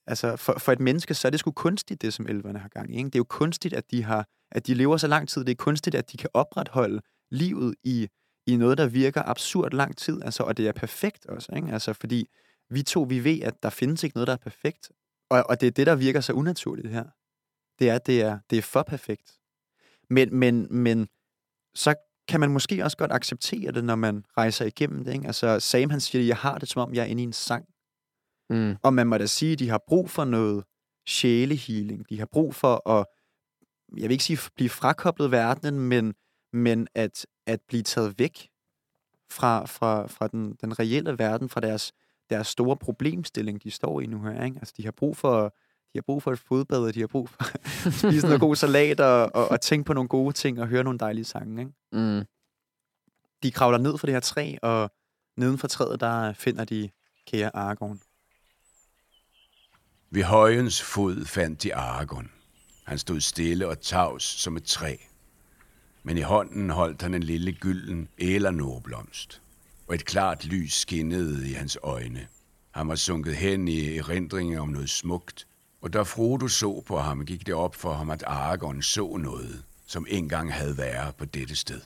[0.07, 2.93] altså for, for et menneske, så er det sgu kunstigt, det som elverne har gang
[2.93, 2.97] i.
[2.97, 3.07] Ikke?
[3.07, 5.45] Det er jo kunstigt, at de, har, at de lever så lang tid.
[5.45, 7.01] Det er kunstigt, at de kan opretholde
[7.31, 8.07] livet i,
[8.47, 11.67] i noget, der virker absurd lang tid, altså, og det er perfekt også, ikke?
[11.71, 12.29] Altså, fordi
[12.69, 14.91] vi to, vi ved, at der findes ikke noget, der er perfekt,
[15.29, 17.05] og, og det er det, der virker så unaturligt her.
[17.79, 19.39] Det er, det er, det er for perfekt.
[20.09, 21.07] Men, men, men
[21.75, 21.95] så
[22.27, 25.13] kan man måske også godt acceptere det, når man rejser igennem det.
[25.13, 25.27] Ikke?
[25.27, 27.65] Altså, Sam han siger, jeg har det, som om jeg er inde i en sang.
[28.49, 28.75] Mm.
[28.83, 30.63] Og man må da sige, at de har brug for noget
[31.07, 32.09] sjælehealing.
[32.09, 33.05] De har brug for at,
[33.97, 36.13] jeg vil ikke sige blive frakoblet verdenen, men,
[36.53, 38.49] men at, at blive taget væk
[39.31, 41.93] fra, fra, fra den, den reelle verden, fra deres,
[42.29, 44.43] deres store problemstilling, de står i nu her.
[44.43, 44.57] Ikke?
[44.59, 45.55] Altså, de har brug for
[45.93, 47.43] de har brug for et fodbad, og de har brug for
[47.87, 50.83] at spise noget god salat, og, og, og tænke på nogle gode ting, og høre
[50.83, 51.61] nogle dejlige sange.
[51.61, 51.73] Ikke?
[51.91, 52.25] Mm.
[53.43, 54.91] De kravler ned fra det her træ, og
[55.37, 56.89] neden for træet, der finder de
[57.27, 58.01] kære Aragorn.
[60.09, 62.31] Ved højens fod fandt de Aragorn.
[62.83, 64.95] Han stod stille og tavs som et træ.
[66.03, 69.41] Men i hånden holdt han en lille gylden ælernorblomst,
[69.87, 72.27] og et klart lys skinnede i hans øjne.
[72.71, 75.47] Han var sunket hen i erindringer om noget smukt,
[75.81, 79.63] og da Frodo så på ham, gik det op for ham, at Aragorn så noget,
[79.85, 81.81] som engang havde været på dette sted.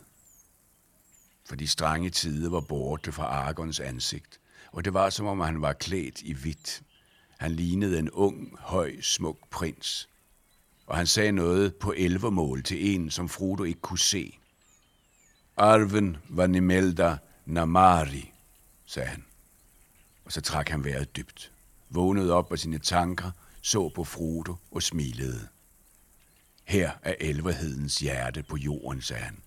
[1.46, 4.40] For de strenge tider var borte fra Aragorns ansigt,
[4.72, 6.82] og det var som om han var klædt i hvidt.
[7.38, 10.10] Han lignede en ung, høj, smuk prins,
[10.88, 14.38] og han sagde noget på elvermål til en, som Frodo ikke kunne se.
[15.58, 17.18] Arven var Nimelda
[17.50, 18.34] Namari,
[18.86, 19.26] sagde han.
[20.26, 21.52] Og så trak han vejret dybt,
[21.90, 23.32] vågnede op af sine tanker,
[23.62, 25.48] så på Frodo og smilede.
[26.64, 29.38] Her er elverhedens hjerte på jorden, sagde han.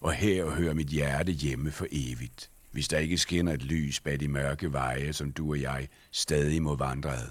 [0.00, 4.20] Og her hører mit hjerte hjemme for evigt, hvis der ikke skinner et lys bag
[4.20, 7.28] de mørke veje, som du og jeg stadig må vandre ad.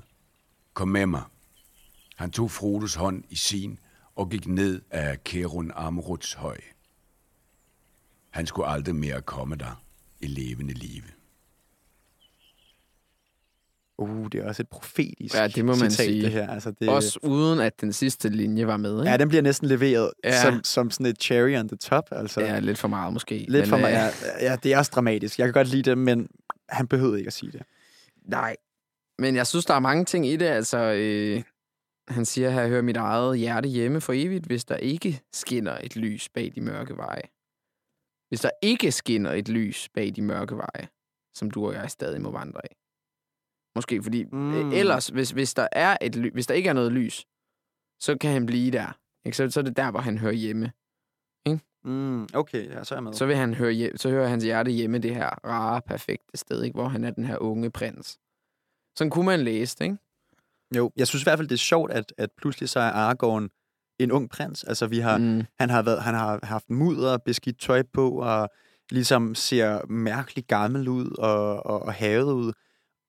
[0.74, 1.24] Kom med mig.
[2.16, 3.80] Han tog Frodos hånd i sin
[4.16, 6.58] og gik ned af Kerun Amruts høj.
[8.30, 9.84] Han skulle aldrig mere komme der
[10.30, 11.04] levende live.
[13.98, 16.22] Uh, det er også et profetisk Ja, det må man citat, sige.
[16.22, 16.50] det her.
[16.50, 19.12] Altså, det, Også uden, at den sidste linje var med, ikke?
[19.12, 20.42] Ja, den bliver næsten leveret Ja.
[20.42, 22.04] som, som sådan et cherry on the top.
[22.12, 22.42] Altså.
[22.42, 23.38] Ja, lidt for meget måske.
[23.38, 23.90] Lidt Men, for mig.
[23.90, 24.10] øh, Ja,
[24.52, 25.40] ja, det er også dramatisk.
[25.40, 26.28] Jeg kan godt lide det, men
[26.70, 27.62] han behøvede ikke at sige det.
[28.26, 28.56] Nej,
[29.20, 30.46] men jeg synes, der er mange ting i det.
[30.46, 31.44] Altså, øh,
[32.08, 35.96] han siger her, hør mit eget hjerte hjemme for evigt, hvis der ikke skinner et
[35.96, 37.22] lys bag de mørke veje.
[38.34, 40.88] Hvis der ikke skinner et lys bag de mørke veje,
[41.34, 42.76] som du og jeg stadig må vandre i.
[43.76, 44.38] Måske fordi, mm.
[44.38, 44.72] Mm.
[44.72, 47.26] ellers, hvis, hvis, der er et ly- hvis der ikke er noget lys,
[48.00, 49.00] så kan han blive der.
[49.26, 49.38] Ikke?
[49.38, 50.72] Så, så er det der, hvor han hører hjemme.
[51.84, 53.14] Mm, okay, ja, så er jeg med.
[53.14, 56.64] Så, vil han høre hjem, så hører hans hjerte hjemme det her rare, perfekte sted,
[56.64, 56.76] ikke?
[56.76, 58.20] hvor han er den her unge prins.
[58.98, 59.98] Sådan kunne man læse det, ikke?
[60.76, 63.50] Jo, jeg synes i hvert fald, det er sjovt, at, at pludselig så er Aragorn
[64.00, 64.64] en ung prins.
[64.64, 65.44] Altså, vi har, Mm.
[65.60, 68.50] han, har været, han har haft mudder, beskidt tøj på, og
[68.92, 72.54] ligesom ser mærkeligt gammel ud og, og, og havet ud.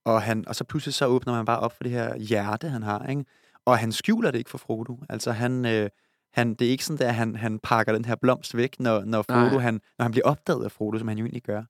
[0.05, 2.82] Og, han, og så pludselig så åbner man bare op for det her hjerte, han
[2.82, 3.07] har.
[3.07, 3.24] Ikke?
[3.66, 4.99] Og han skjuler det ikke for Frodo.
[5.09, 5.91] Altså, han, øh,
[6.32, 9.22] han, det er ikke sådan, at han, han pakker den her blomst væk, når, når,
[9.22, 9.59] Frodo, Nej.
[9.59, 11.62] han, når han bliver opdaget af Frodo, som han jo egentlig gør.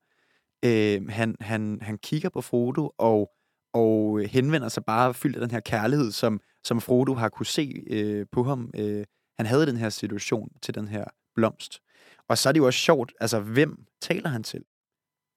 [0.64, 3.30] Øh, han, han, han kigger på Frodo og,
[3.74, 7.84] og henvender sig bare fyldt af den her kærlighed, som, som Frodo har kunne se
[7.90, 8.70] øh, på ham.
[8.76, 9.04] Øh,
[9.36, 11.04] han havde den her situation til den her
[11.34, 11.80] blomst.
[12.28, 14.64] Og så er det jo også sjovt, altså hvem taler han til?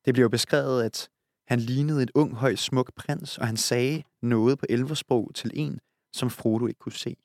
[0.06, 1.10] Det bliver jo beskrevet, at
[1.48, 5.80] han lignede et ung, høj, smuk prins, og han sagde noget på elversprog til en,
[6.14, 7.16] som Frodo ikke kunne se.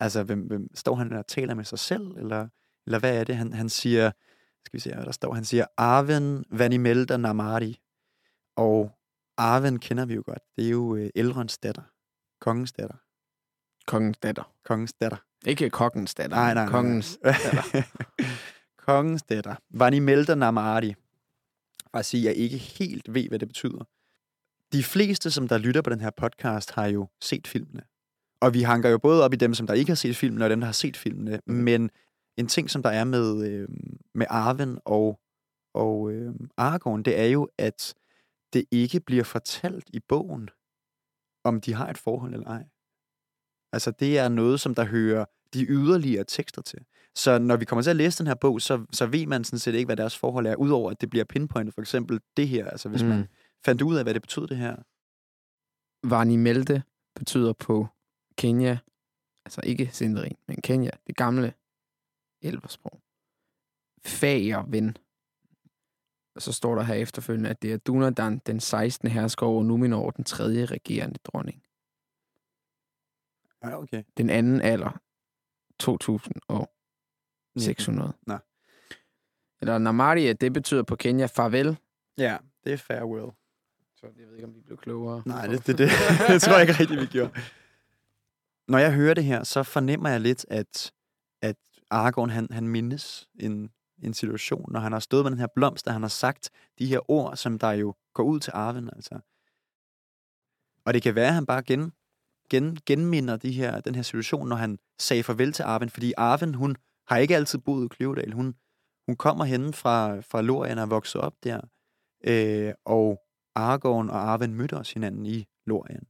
[0.00, 2.48] Altså, hvem, hvem står han og taler med sig selv, eller,
[2.86, 3.36] eller hvad er det?
[3.36, 4.10] Han, han siger,
[4.66, 7.80] skal vi se, hvad der står, han siger, Arven Vanimelda Namari.
[8.56, 8.90] Og
[9.36, 10.42] Arven kender vi jo godt.
[10.56, 11.82] Det er jo øh, Elrons datter.
[12.40, 12.96] Kongens datter.
[13.86, 14.52] Kongens datter.
[14.64, 15.16] Kongens datter.
[15.46, 16.36] Ikke kongens datter.
[16.36, 16.72] Nej, nej, nej.
[16.72, 17.82] Kongens datter.
[18.86, 19.54] Kongens datter.
[19.70, 20.94] Vanimelda Namari.
[21.92, 23.84] Bare sige, at jeg ikke helt ved, hvad det betyder.
[24.72, 27.82] De fleste, som der lytter på den her podcast, har jo set filmene.
[28.40, 30.50] Og vi hanker jo både op i dem, som der ikke har set filmene, og
[30.50, 31.40] dem, der har set filmene.
[31.46, 31.90] Men
[32.36, 33.68] en ting, som der er med, øh,
[34.14, 35.20] med Arven og,
[35.74, 37.94] og øh, Aragorn, det er jo, at
[38.52, 40.50] det ikke bliver fortalt i bogen,
[41.44, 42.64] om de har et forhold eller ej.
[43.72, 45.24] Altså, det er noget, som der hører
[45.54, 46.78] de yderligere tekster til.
[47.14, 49.58] Så når vi kommer til at læse den her bog, så, så ved man sådan
[49.58, 51.74] set ikke, hvad deres forhold er, udover at det bliver pinpointet.
[51.74, 53.08] For eksempel det her, altså hvis mm.
[53.08, 53.28] man
[53.64, 54.76] fandt ud af, hvad det betød det her.
[56.08, 56.82] Varnimelte
[57.14, 57.88] betyder på
[58.38, 58.78] Kenya,
[59.44, 61.52] altså ikke Sindarin, men Kenya, det gamle
[62.42, 63.00] elversprog.
[64.04, 64.96] Fager ven.
[66.34, 69.08] Og så står der her efterfølgende, at det er Dunadan, den 16.
[69.08, 71.62] hersker over Numenor, den tredje regerende dronning.
[73.64, 74.02] Ja, okay.
[74.16, 75.00] Den anden alder,
[75.78, 78.12] 2600.
[78.26, 78.38] Nå.
[79.60, 81.76] Eller Namaria, det betyder på Kenya farvel.
[82.18, 83.30] Ja, det er farewell.
[83.96, 85.22] Så jeg ved ikke, om vi blev klogere.
[85.26, 85.88] Nej, det, det, det,
[86.28, 87.30] det tror jeg ikke rigtig, vi gjorde.
[88.68, 90.92] Når jeg hører det her, så fornemmer jeg lidt, at,
[91.42, 91.56] at
[91.90, 93.70] Aragorn, han, han mindes en,
[94.02, 96.86] en situation, når han har stået med den her blomst, og han har sagt de
[96.86, 98.90] her ord, som der jo går ud til arven.
[98.92, 99.20] Altså.
[100.84, 101.92] Og det kan være, at han bare gen,
[102.50, 106.54] gen, genminder de her, den her situation, når han sagde farvel til Arven, fordi Arven,
[106.54, 106.76] hun
[107.06, 108.32] har ikke altid boet i Kløvedal.
[108.32, 108.54] Hun,
[109.06, 111.60] hun kommer hen fra, fra Lorien og er vokset op der,
[112.24, 113.20] øh, og
[113.54, 116.02] Aragorn og Arven mødte også hinanden i Lorien.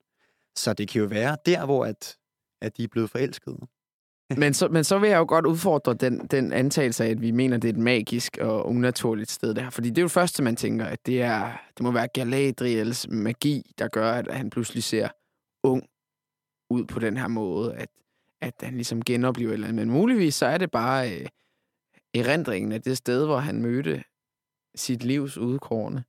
[0.57, 2.17] Så det kan jo være der, hvor at,
[2.61, 3.59] at de er blevet forelskede.
[4.37, 7.31] Men så, men så vil jeg jo godt udfordre den, den antagelse af, at vi
[7.31, 9.71] mener, det er et magisk og unaturligt sted, det her.
[9.71, 13.09] Fordi det er jo det første, man tænker, at det, er, det må være Galadriels
[13.09, 15.09] magi, der gør, at han pludselig ser
[15.63, 15.83] ung
[16.71, 17.89] ud på den her måde, at,
[18.41, 19.87] at han ligesom genoplever et eller andet.
[19.87, 21.27] Men muligvis så er det bare øh,
[22.15, 24.05] erindringen af det sted, hvor han mødte
[24.75, 26.03] sit livs udkårende,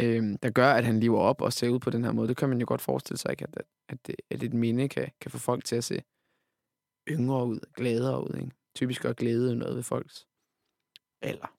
[0.00, 2.28] øh, der gør, at han lever op og ser ud på den her måde.
[2.28, 3.46] Det kan man jo godt forestille sig, ikke?
[3.52, 6.02] At, at, det, at et minde kan, kan få folk til at se
[7.10, 8.36] yngre ud, gladere ud.
[8.36, 8.50] Ikke?
[8.74, 10.26] Typisk at glæde noget ved folks
[11.22, 11.56] alder.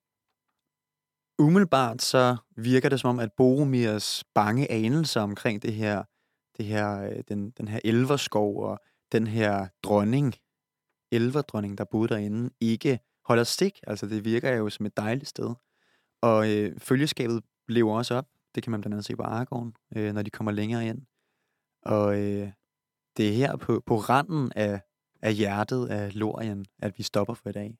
[1.39, 6.03] Umiddelbart så virker det som om, at Boromirs bange anelser omkring det her,
[6.57, 8.79] det her øh, den, den her elverskov og
[9.11, 10.35] den her dronning,
[11.11, 13.79] elverdronning, der boede derinde, ikke holder stik.
[13.87, 15.55] Altså det virker jo som et dejligt sted.
[16.21, 18.27] Og øh, følgeskabet lever også op.
[18.55, 21.01] Det kan man blandt andet se på Aragorn, øh, når de kommer længere ind.
[21.83, 22.51] Og øh,
[23.17, 24.81] det er her på, på randen af,
[25.21, 27.77] af hjertet af Lorien, at vi stopper for i dag.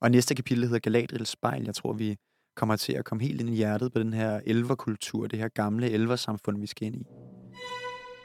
[0.00, 1.64] Og næste kapitel hedder Galadriels spejl.
[1.64, 2.16] Jeg tror, vi
[2.56, 5.90] kommer til at komme helt ind i hjertet på den her elverkultur, det her gamle
[5.90, 7.06] elversamfund, vi skal ind i.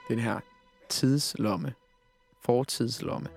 [0.10, 0.40] Den her
[0.90, 1.74] tidslomme,
[2.46, 3.30] fortidslomme.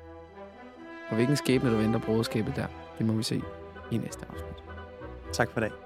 [1.08, 2.66] Og hvilken skæbne, der venter brødskabet der,
[2.98, 3.42] det må vi se
[3.92, 4.64] i næste afsnit.
[5.32, 5.83] Tak for i dag.